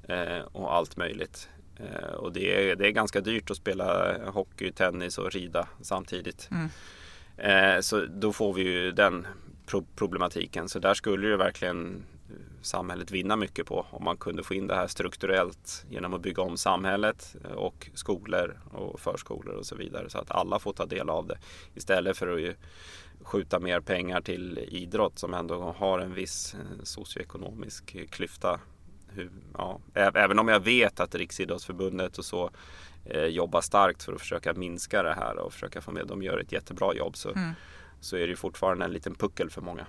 eh, 0.07 0.39
och 0.51 0.75
allt 0.75 0.97
möjligt. 0.97 1.49
Eh, 1.77 2.13
och 2.13 2.33
det 2.33 2.71
är, 2.71 2.75
det 2.75 2.87
är 2.87 2.91
ganska 2.91 3.21
dyrt 3.21 3.51
att 3.51 3.57
spela 3.57 4.17
hockey, 4.29 4.71
tennis 4.71 5.17
och 5.17 5.31
rida 5.31 5.67
samtidigt. 5.81 6.49
Mm. 6.51 6.69
Eh, 7.37 7.81
så 7.81 8.05
då 8.05 8.33
får 8.33 8.53
vi 8.53 8.61
ju 8.61 8.91
den 8.91 9.27
pro- 9.65 9.85
problematiken. 9.95 10.69
Så 10.69 10.79
där 10.79 10.93
skulle 10.93 11.27
ju 11.27 11.37
verkligen 11.37 12.03
samhället 12.63 13.11
vinna 13.11 13.35
mycket 13.35 13.65
på 13.65 13.85
om 13.89 14.03
man 14.03 14.17
kunde 14.17 14.43
få 14.43 14.53
in 14.53 14.67
det 14.67 14.75
här 14.75 14.87
strukturellt 14.87 15.85
genom 15.89 16.13
att 16.13 16.21
bygga 16.21 16.43
om 16.43 16.57
samhället 16.57 17.35
eh, 17.43 17.51
och 17.51 17.89
skolor 17.93 18.59
och 18.71 18.99
förskolor 18.99 19.55
och 19.55 19.65
så 19.65 19.75
vidare 19.75 20.09
så 20.09 20.17
att 20.17 20.31
alla 20.31 20.59
får 20.59 20.73
ta 20.73 20.85
del 20.85 21.09
av 21.09 21.27
det 21.27 21.37
istället 21.75 22.17
för 22.17 22.27
att 22.27 22.41
ju 22.41 22.55
skjuta 23.21 23.59
mer 23.59 23.79
pengar 23.79 24.21
till 24.21 24.57
idrott 24.57 25.19
som 25.19 25.33
ändå 25.33 25.75
har 25.77 25.99
en 25.99 26.13
viss 26.13 26.53
eh, 26.53 26.83
socioekonomisk 26.83 28.09
klyfta. 28.09 28.59
Hur, 29.07 29.31
ja, 29.53 29.79
även 29.93 30.39
om 30.39 30.47
jag 30.47 30.59
vet 30.59 30.99
att 30.99 31.15
Riksidrottsförbundet 31.15 32.17
och 32.17 32.25
så 32.25 32.49
eh, 33.05 33.25
jobbar 33.25 33.61
starkt 33.61 34.03
för 34.03 34.13
att 34.13 34.21
försöka 34.21 34.53
minska 34.53 35.03
det 35.03 35.13
här 35.13 35.37
och 35.37 35.53
försöka 35.53 35.81
få 35.81 35.91
med, 35.91 36.07
de 36.07 36.23
gör 36.23 36.37
ett 36.37 36.51
jättebra 36.51 36.93
jobb 36.93 37.17
så, 37.17 37.33
så 37.99 38.15
är 38.15 38.19
det 38.19 38.27
ju 38.27 38.35
fortfarande 38.35 38.85
en 38.85 38.91
liten 38.91 39.15
puckel 39.15 39.49
för 39.49 39.61
många. 39.61 39.87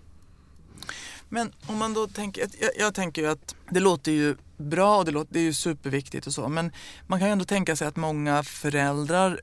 Men 1.29 1.53
om 1.67 1.79
man 1.79 1.95
då 1.95 2.07
tänker, 2.07 2.49
jag, 2.61 2.71
jag 2.79 2.95
tänker 2.95 3.23
ju 3.23 3.29
att 3.29 3.55
det 3.71 3.81
låter 3.81 4.13
ju 4.13 4.37
bra 4.57 4.99
och 4.99 5.05
det, 5.05 5.11
låter, 5.11 5.33
det 5.33 5.39
är 5.39 5.45
ju 5.45 5.53
superviktigt 5.53 6.27
och 6.27 6.33
så 6.33 6.49
men 6.49 6.73
man 7.07 7.19
kan 7.19 7.29
ju 7.29 7.33
ändå 7.33 7.45
tänka 7.45 7.77
sig 7.77 7.89
att 7.89 7.97
många 7.97 8.43
föräldrar 8.43 9.41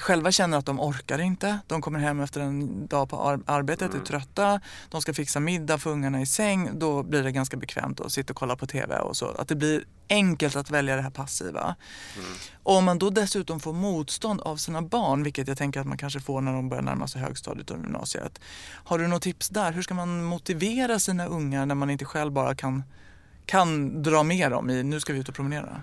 själva 0.00 0.32
känner 0.32 0.58
att 0.58 0.66
de 0.66 0.80
orkar 0.80 1.18
inte. 1.18 1.58
De 1.66 1.80
kommer 1.80 1.98
hem 1.98 2.20
efter 2.20 2.40
en 2.40 2.86
dag 2.86 3.08
på 3.08 3.16
ar- 3.16 3.40
arbetet, 3.46 3.94
är 3.94 3.98
trötta, 4.00 4.60
de 4.90 5.02
ska 5.02 5.14
fixa 5.14 5.40
middag, 5.40 5.78
få 5.78 5.90
ungarna 5.90 6.20
i 6.20 6.26
säng. 6.26 6.78
Då 6.78 7.02
blir 7.02 7.22
det 7.22 7.32
ganska 7.32 7.56
bekvämt 7.56 8.00
att 8.00 8.12
sitta 8.12 8.32
och 8.32 8.36
kolla 8.36 8.56
på 8.56 8.66
TV 8.66 8.98
och 8.98 9.16
så. 9.16 9.26
Att 9.28 9.48
det 9.48 9.54
blir 9.56 9.84
enkelt 10.08 10.56
att 10.56 10.70
välja 10.70 10.96
det 10.96 11.02
här 11.02 11.10
passiva. 11.10 11.76
Och 12.62 12.76
om 12.76 12.84
man 12.84 12.98
då 12.98 13.10
dessutom 13.10 13.60
får 13.60 13.72
motstånd 13.72 14.40
av 14.40 14.56
sina 14.56 14.82
barn, 14.82 15.22
vilket 15.22 15.48
jag 15.48 15.58
tänker 15.58 15.80
att 15.80 15.86
man 15.86 15.98
kanske 15.98 16.20
får 16.20 16.40
när 16.40 16.52
de 16.52 16.68
börjar 16.68 16.82
närma 16.82 17.06
sig 17.08 17.20
högstadiet 17.22 17.70
och 17.70 17.76
gymnasiet. 17.78 18.40
Har 18.70 18.98
du 18.98 19.06
något 19.06 19.22
tips 19.22 19.48
där? 19.48 19.72
Hur 19.72 19.82
ska 19.82 19.94
man 19.94 20.24
motivera 20.24 20.98
sina 20.98 21.26
ungar 21.26 21.66
när 21.66 21.74
man 21.74 21.90
inte 21.90 22.04
själv 22.04 22.32
bara 22.32 22.54
kan, 22.54 22.84
kan 23.46 24.02
dra 24.02 24.22
med 24.22 24.50
dem 24.50 24.70
i 24.70 24.82
nu 24.82 25.00
ska 25.00 25.12
vi 25.12 25.18
ut 25.18 25.28
och 25.28 25.34
promenera? 25.34 25.82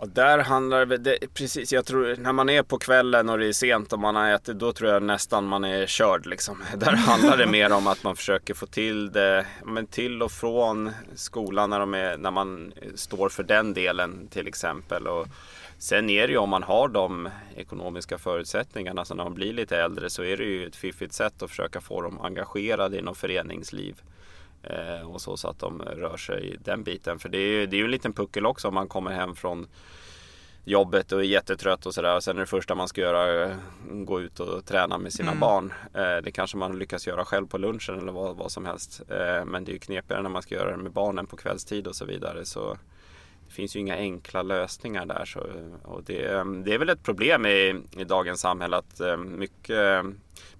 Ja, 0.00 0.06
där 0.06 0.38
handlar 0.38 0.86
det, 0.86 0.96
det 0.96 1.34
precis, 1.34 1.72
jag 1.72 1.86
tror 1.86 2.16
när 2.16 2.32
man 2.32 2.48
är 2.48 2.62
på 2.62 2.78
kvällen 2.78 3.28
och 3.28 3.38
det 3.38 3.46
är 3.46 3.52
sent 3.52 3.92
och 3.92 3.98
man 3.98 4.16
har 4.16 4.30
ätit, 4.30 4.58
då 4.58 4.72
tror 4.72 4.90
jag 4.90 5.02
nästan 5.02 5.46
man 5.46 5.64
är 5.64 5.86
körd 5.86 6.26
liksom. 6.26 6.62
Där 6.76 6.92
handlar 6.92 7.36
det 7.36 7.46
mer 7.46 7.72
om 7.72 7.86
att 7.86 8.02
man 8.02 8.16
försöker 8.16 8.54
få 8.54 8.66
till 8.66 9.12
det, 9.12 9.46
men 9.64 9.86
till 9.86 10.22
och 10.22 10.32
från 10.32 10.90
skolan 11.14 11.70
när, 11.70 11.80
de 11.80 11.94
är, 11.94 12.16
när 12.16 12.30
man 12.30 12.72
står 12.94 13.28
för 13.28 13.42
den 13.42 13.74
delen 13.74 14.28
till 14.30 14.46
exempel. 14.46 15.06
Och 15.06 15.26
sen 15.78 16.10
är 16.10 16.26
det 16.26 16.32
ju 16.32 16.38
om 16.38 16.50
man 16.50 16.62
har 16.62 16.88
de 16.88 17.28
ekonomiska 17.56 18.18
förutsättningarna, 18.18 19.04
så 19.04 19.14
när 19.14 19.24
man 19.24 19.34
blir 19.34 19.52
lite 19.52 19.76
äldre 19.76 20.10
så 20.10 20.22
är 20.22 20.36
det 20.36 20.44
ju 20.44 20.66
ett 20.66 20.76
fiffigt 20.76 21.12
sätt 21.12 21.42
att 21.42 21.50
försöka 21.50 21.80
få 21.80 22.02
dem 22.02 22.20
engagerade 22.20 22.98
i 22.98 23.02
något 23.02 23.18
föreningsliv. 23.18 24.02
Eh, 24.62 25.10
och 25.10 25.20
så, 25.20 25.36
så 25.36 25.48
att 25.48 25.58
de 25.58 25.82
rör 25.82 26.16
sig 26.16 26.54
i 26.54 26.56
den 26.56 26.82
biten. 26.82 27.18
För 27.18 27.28
det 27.28 27.38
är 27.38 27.60
ju 27.60 27.66
det 27.66 27.76
är 27.76 27.78
ju 27.78 27.84
en 27.84 27.90
liten 27.90 28.12
puckel 28.12 28.46
också 28.46 28.68
om 28.68 28.74
man 28.74 28.88
kommer 28.88 29.10
hem 29.10 29.34
från 29.34 29.66
jobbet 30.64 31.12
och 31.12 31.20
är 31.20 31.24
jättetrött 31.24 31.86
och 31.86 31.94
sådär. 31.94 32.20
Sen 32.20 32.36
är 32.36 32.40
det 32.40 32.46
första 32.46 32.74
man 32.74 32.88
ska 32.88 33.00
göra 33.00 33.44
eh, 33.44 33.56
gå 33.90 34.20
ut 34.20 34.40
och 34.40 34.64
träna 34.64 34.98
med 34.98 35.12
sina 35.12 35.34
barn. 35.34 35.72
Eh, 35.94 36.16
det 36.16 36.30
kanske 36.30 36.56
man 36.56 36.78
lyckas 36.78 37.06
göra 37.06 37.24
själv 37.24 37.46
på 37.46 37.58
lunchen 37.58 37.98
eller 37.98 38.12
vad, 38.12 38.36
vad 38.36 38.52
som 38.52 38.66
helst. 38.66 39.02
Men 39.46 39.64
det 39.64 39.70
är 39.70 39.74
ju 39.74 39.78
knepigare 39.78 40.22
när 40.22 40.30
man 40.30 40.42
ska 40.42 40.54
göra 40.54 40.70
det 40.70 40.82
med 40.82 40.92
barnen 40.92 41.26
på 41.26 41.36
kvällstid 41.36 41.86
och 41.86 41.96
så 41.96 42.04
vidare. 42.04 42.44
Så 42.44 42.76
det 43.50 43.54
finns 43.54 43.76
ju 43.76 43.80
inga 43.80 43.96
enkla 43.96 44.42
lösningar 44.42 45.06
där. 45.06 45.24
Så, 45.24 45.46
och 45.82 46.02
det, 46.04 46.22
det 46.64 46.74
är 46.74 46.78
väl 46.78 46.88
ett 46.88 47.02
problem 47.02 47.46
i, 47.46 47.82
i 47.96 48.04
dagens 48.04 48.40
samhälle 48.40 48.76
att 48.76 49.00
eh, 49.00 49.16
mycket, 49.16 50.04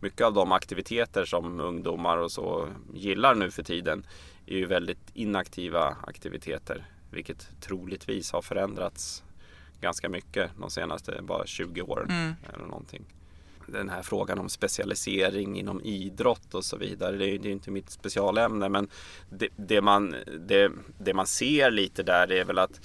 mycket 0.00 0.26
av 0.26 0.34
de 0.34 0.52
aktiviteter 0.52 1.24
som 1.24 1.60
ungdomar 1.60 2.16
och 2.16 2.32
så 2.32 2.68
gillar 2.94 3.34
nu 3.34 3.50
för 3.50 3.62
tiden 3.62 4.06
är 4.46 4.56
ju 4.56 4.66
väldigt 4.66 5.10
inaktiva 5.14 5.96
aktiviteter. 6.06 6.84
Vilket 7.10 7.48
troligtvis 7.60 8.32
har 8.32 8.42
förändrats 8.42 9.22
ganska 9.80 10.08
mycket 10.08 10.50
de 10.60 10.70
senaste 10.70 11.22
bara 11.22 11.46
20 11.46 11.82
åren. 11.82 12.34
Eller 12.54 12.64
någonting. 12.64 13.04
Den 13.72 13.88
här 13.88 14.02
frågan 14.02 14.38
om 14.38 14.48
specialisering 14.48 15.58
inom 15.58 15.80
idrott 15.84 16.54
och 16.54 16.64
så 16.64 16.76
vidare. 16.76 17.16
Det 17.16 17.28
är, 17.28 17.38
det 17.38 17.48
är 17.48 17.52
inte 17.52 17.70
mitt 17.70 17.90
specialämne 17.90 18.68
men 18.68 18.88
det, 19.30 19.48
det, 19.56 19.80
man, 19.80 20.14
det, 20.38 20.72
det 20.98 21.14
man 21.14 21.26
ser 21.26 21.70
lite 21.70 22.02
där 22.02 22.32
är 22.32 22.44
väl 22.44 22.58
att 22.58 22.80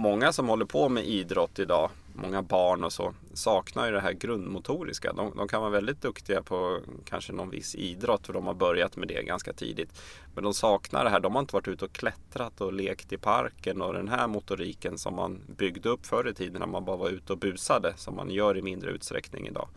många 0.00 0.32
som 0.32 0.48
håller 0.48 0.64
på 0.64 0.88
med 0.88 1.04
idrott 1.04 1.58
idag, 1.58 1.90
många 2.14 2.42
barn 2.42 2.84
och 2.84 2.92
så, 2.92 3.14
saknar 3.34 3.86
ju 3.86 3.92
det 3.92 4.00
här 4.00 4.12
grundmotoriska. 4.12 5.12
De, 5.12 5.32
de 5.36 5.48
kan 5.48 5.60
vara 5.60 5.70
väldigt 5.70 6.02
duktiga 6.02 6.42
på 6.42 6.80
kanske 7.04 7.32
någon 7.32 7.50
viss 7.50 7.74
idrott 7.74 8.26
för 8.26 8.32
de 8.32 8.46
har 8.46 8.54
börjat 8.54 8.96
med 8.96 9.08
det 9.08 9.22
ganska 9.22 9.52
tidigt. 9.52 10.02
Men 10.34 10.44
de 10.44 10.54
saknar 10.54 11.04
det 11.04 11.10
här. 11.10 11.20
De 11.20 11.34
har 11.34 11.40
inte 11.40 11.54
varit 11.54 11.68
ute 11.68 11.84
och 11.84 11.92
klättrat 11.92 12.60
och 12.60 12.72
lekt 12.72 13.12
i 13.12 13.16
parken 13.16 13.82
och 13.82 13.94
den 13.94 14.08
här 14.08 14.28
motoriken 14.28 14.98
som 14.98 15.16
man 15.16 15.40
byggde 15.56 15.88
upp 15.88 16.06
förr 16.06 16.28
i 16.28 16.34
tiden 16.34 16.60
när 16.60 16.66
man 16.66 16.84
bara 16.84 16.96
var 16.96 17.10
ute 17.10 17.32
och 17.32 17.38
busade 17.38 17.94
som 17.96 18.16
man 18.16 18.30
gör 18.30 18.56
i 18.56 18.62
mindre 18.62 18.90
utsträckning 18.90 19.46
idag. 19.46 19.68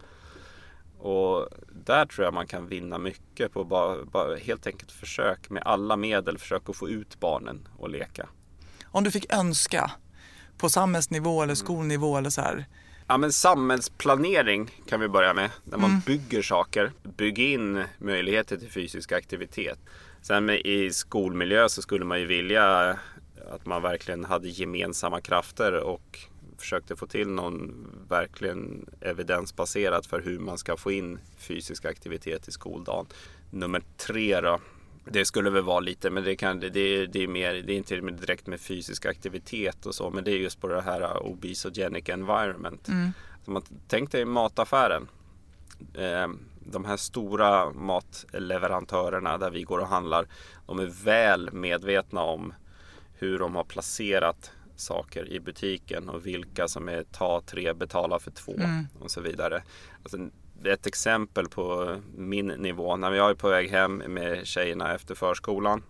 Och 1.04 1.48
där 1.86 2.06
tror 2.06 2.26
jag 2.26 2.34
man 2.34 2.48
kan 2.48 2.68
vinna 2.68 2.98
mycket 2.98 3.54
på 3.54 3.64
bara, 3.64 4.06
bara 4.06 4.36
helt 4.36 4.68
enkelt 4.68 4.92
försök 4.92 5.50
med 5.50 5.64
alla 5.66 5.98
medel 5.98 6.38
försöka 6.38 6.74
få 6.74 6.90
ut 6.90 7.20
barnen 7.20 7.68
och 7.78 7.90
leka. 7.90 8.30
Om 8.86 9.04
du 9.04 9.12
fick 9.12 9.34
önska, 9.34 9.92
på 10.58 10.70
samhällsnivå 10.70 11.44
eller 11.44 11.56
skolnivå 11.56 12.18
eller 12.18 12.30
så 12.30 12.42
här? 12.42 12.66
Ja 13.08 13.18
men 13.18 13.34
samhällsplanering 13.34 14.70
kan 14.88 15.00
vi 15.00 15.08
börja 15.08 15.34
med. 15.34 15.50
När 15.64 15.78
man 15.78 16.00
bygger 16.06 16.42
saker. 16.42 16.92
Bygg 17.04 17.40
in 17.40 17.84
möjligheter 17.98 18.58
till 18.58 18.72
fysisk 18.72 19.12
aktivitet. 19.12 19.80
Sen 20.22 20.50
i 20.50 20.90
skolmiljö 20.94 21.70
så 21.70 21.82
skulle 21.82 22.06
man 22.06 22.20
ju 22.20 22.26
vilja 22.26 22.98
att 23.52 23.66
man 23.66 23.82
verkligen 23.82 24.26
hade 24.26 24.48
gemensamma 24.48 25.22
krafter 25.22 25.74
och 25.74 26.20
försökte 26.58 26.96
få 26.96 27.08
till 27.08 27.28
någon 27.28 27.88
verkligen 28.10 28.86
evidensbaserat 29.02 30.06
för 30.06 30.22
hur 30.22 30.40
man 30.40 30.58
ska 30.58 30.78
få 30.78 30.92
in 30.92 31.20
fysisk 31.38 31.86
aktivitet 31.86 32.48
i 32.48 32.52
skoldagen. 32.52 33.06
Nummer 33.52 33.82
tre 33.98 34.42
då. 34.42 34.60
Det 35.06 35.26
skulle 35.26 35.50
väl 35.50 35.64
vara 35.64 35.80
lite, 35.80 36.10
men 36.10 36.24
det, 36.24 36.36
kan, 36.36 36.60
det, 36.60 36.70
det 37.06 37.24
är 37.24 37.28
mer, 37.28 37.54
det 37.54 37.74
är 37.74 37.78
inte 37.78 37.96
direkt 37.96 38.48
med 38.48 38.62
fysisk 38.62 39.06
aktivitet 39.06 39.86
och 39.86 39.96
så, 39.96 40.10
men 40.10 40.24
det 40.24 40.32
är 40.32 40.38
just 40.38 40.62
på 40.62 40.68
det 40.68 40.82
här 40.82 41.24
obesogenic 41.24 42.10
environment. 42.10 42.88
Man, 43.46 43.64
tänk 43.88 44.12
dig 44.12 44.26
mataffären. 44.26 45.08
Eh, 45.94 46.28
de 46.66 46.86
här 46.86 46.98
stora 46.98 47.72
matleverantörerna 47.72 49.38
där 49.38 49.52
vi 49.52 49.64
går 49.64 49.80
och 49.80 49.88
handlar, 49.88 50.28
de 50.66 50.80
är 50.80 51.04
väl 51.04 51.54
medvetna 51.54 52.22
om 52.22 52.54
hur 53.14 53.40
de 53.40 53.56
har 53.56 53.64
placerat 53.64 54.52
saker 54.76 55.30
i 55.34 55.40
butiken 55.40 56.10
och 56.10 56.26
vilka 56.26 56.68
som 56.68 56.90
är 56.90 57.04
ta 57.04 57.42
tre, 57.46 57.74
betala 57.74 58.20
för 58.20 58.32
två 58.32 58.56
och 59.00 59.12
så 59.12 59.22
vidare. 59.22 59.64
Alltså, 60.04 60.18
ett 60.64 60.88
exempel 60.88 61.50
på 61.50 61.96
min 62.16 62.48
nivå, 62.48 62.98
när 62.98 63.12
jag 63.12 63.30
är 63.30 63.36
på 63.36 63.50
väg 63.50 63.70
hem 63.70 63.98
med 63.98 64.48
tjejerna 64.48 64.94
efter 64.94 65.16
förskolan 65.16 65.84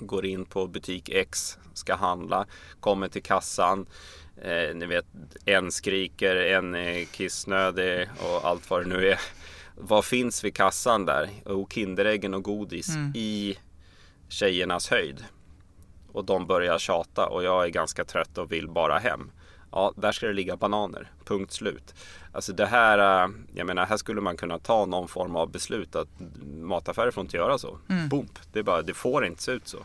går 0.00 0.26
in 0.26 0.44
på 0.44 0.66
butik 0.66 1.08
X, 1.08 1.58
ska 1.74 1.94
handla, 1.94 2.46
kommer 2.80 3.08
till 3.08 3.22
kassan. 3.22 3.86
Eh, 4.42 4.74
ni 4.74 4.86
vet, 4.86 5.06
en 5.44 5.72
skriker, 5.72 6.36
en 6.36 6.74
är 6.74 7.04
kissnödig 7.04 8.08
och 8.20 8.44
allt 8.44 8.70
vad 8.70 8.82
det 8.82 8.88
nu 8.88 9.08
är. 9.08 9.20
Vad 9.74 10.04
finns 10.04 10.44
vid 10.44 10.54
kassan 10.54 11.06
där? 11.06 11.30
Och 11.44 11.72
Kinderäggen 11.72 12.34
och 12.34 12.42
godis 12.42 12.88
i 13.14 13.58
tjejernas 14.28 14.90
höjd. 14.90 15.24
Och 16.18 16.24
de 16.24 16.46
börjar 16.46 16.78
tjata 16.78 17.26
och 17.26 17.42
jag 17.42 17.64
är 17.64 17.68
ganska 17.68 18.04
trött 18.04 18.38
och 18.38 18.52
vill 18.52 18.68
bara 18.68 18.98
hem. 18.98 19.30
Ja, 19.72 19.92
där 19.96 20.12
ska 20.12 20.26
det 20.26 20.32
ligga 20.32 20.56
bananer. 20.56 21.10
Punkt 21.24 21.52
slut. 21.52 21.94
Alltså 22.32 22.52
det 22.52 22.66
här, 22.66 23.24
eh, 23.24 23.30
jag 23.54 23.66
menar, 23.66 23.86
här 23.86 23.96
skulle 23.96 24.20
man 24.20 24.36
kunna 24.36 24.58
ta 24.58 24.86
någon 24.86 25.08
form 25.08 25.36
av 25.36 25.50
beslut 25.50 25.96
att 25.96 26.08
mataffärer 26.60 27.10
får 27.10 27.20
inte 27.20 27.36
göra 27.36 27.58
så. 27.58 27.78
Boom. 28.10 28.28
Det, 28.52 28.58
är 28.58 28.62
bara, 28.62 28.82
det 28.82 28.94
får 28.94 29.26
inte 29.26 29.42
se 29.42 29.52
ut 29.52 29.68
så. 29.68 29.78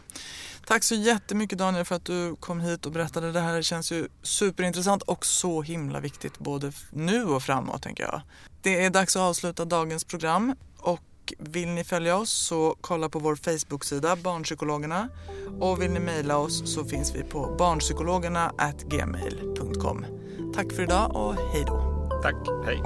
Tack 0.66 0.84
så 0.84 0.96
jättemycket 0.96 1.58
Daniel 1.58 1.86
för 1.86 1.96
att 1.96 2.06
du 2.06 2.36
kom 2.36 2.60
hit 2.60 2.86
och 2.86 2.92
berättade 2.92 3.32
det 3.32 3.40
här. 3.40 3.56
Det 3.56 3.64
känns 3.64 3.92
ju 3.92 4.08
superintressant 4.22 5.02
och 5.02 5.26
så 5.26 5.62
himla 5.62 6.00
viktigt 6.00 6.40
både 6.40 6.72
nu 6.92 7.26
och 7.26 7.44
framåt 7.44 7.82
tänker 7.82 8.04
jag. 8.04 8.22
Det 8.62 8.86
är 8.86 8.90
dags 8.90 9.16
att 9.16 9.22
avsluta 9.22 9.66
dagens 9.66 10.04
program 10.04 10.56
och 11.40 11.56
vill 11.56 11.70
ni 11.70 11.84
följa 11.84 12.18
oss 12.18 12.30
så 12.30 12.76
kolla 12.82 13.10
på 13.10 13.20
vår 13.20 13.36
Facebook-sida 13.36 14.16
Barnpsykologerna 14.16 15.10
och 15.60 15.82
vill 15.82 15.92
ni 15.92 16.00
mejla 16.00 16.38
oss 16.38 16.74
så 16.74 16.86
finns 16.86 17.16
vi 17.16 17.24
på 17.24 17.56
barnpsykologerna@gmail.com. 17.58 20.06
Tack 20.56 20.72
för 20.72 20.84
idag 20.84 21.16
och 21.16 21.36
hej 21.36 21.64
då. 21.68 22.10
Tack, 22.24 22.36
hej. 22.66 22.82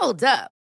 Hold 0.00 0.22
up. 0.22 0.59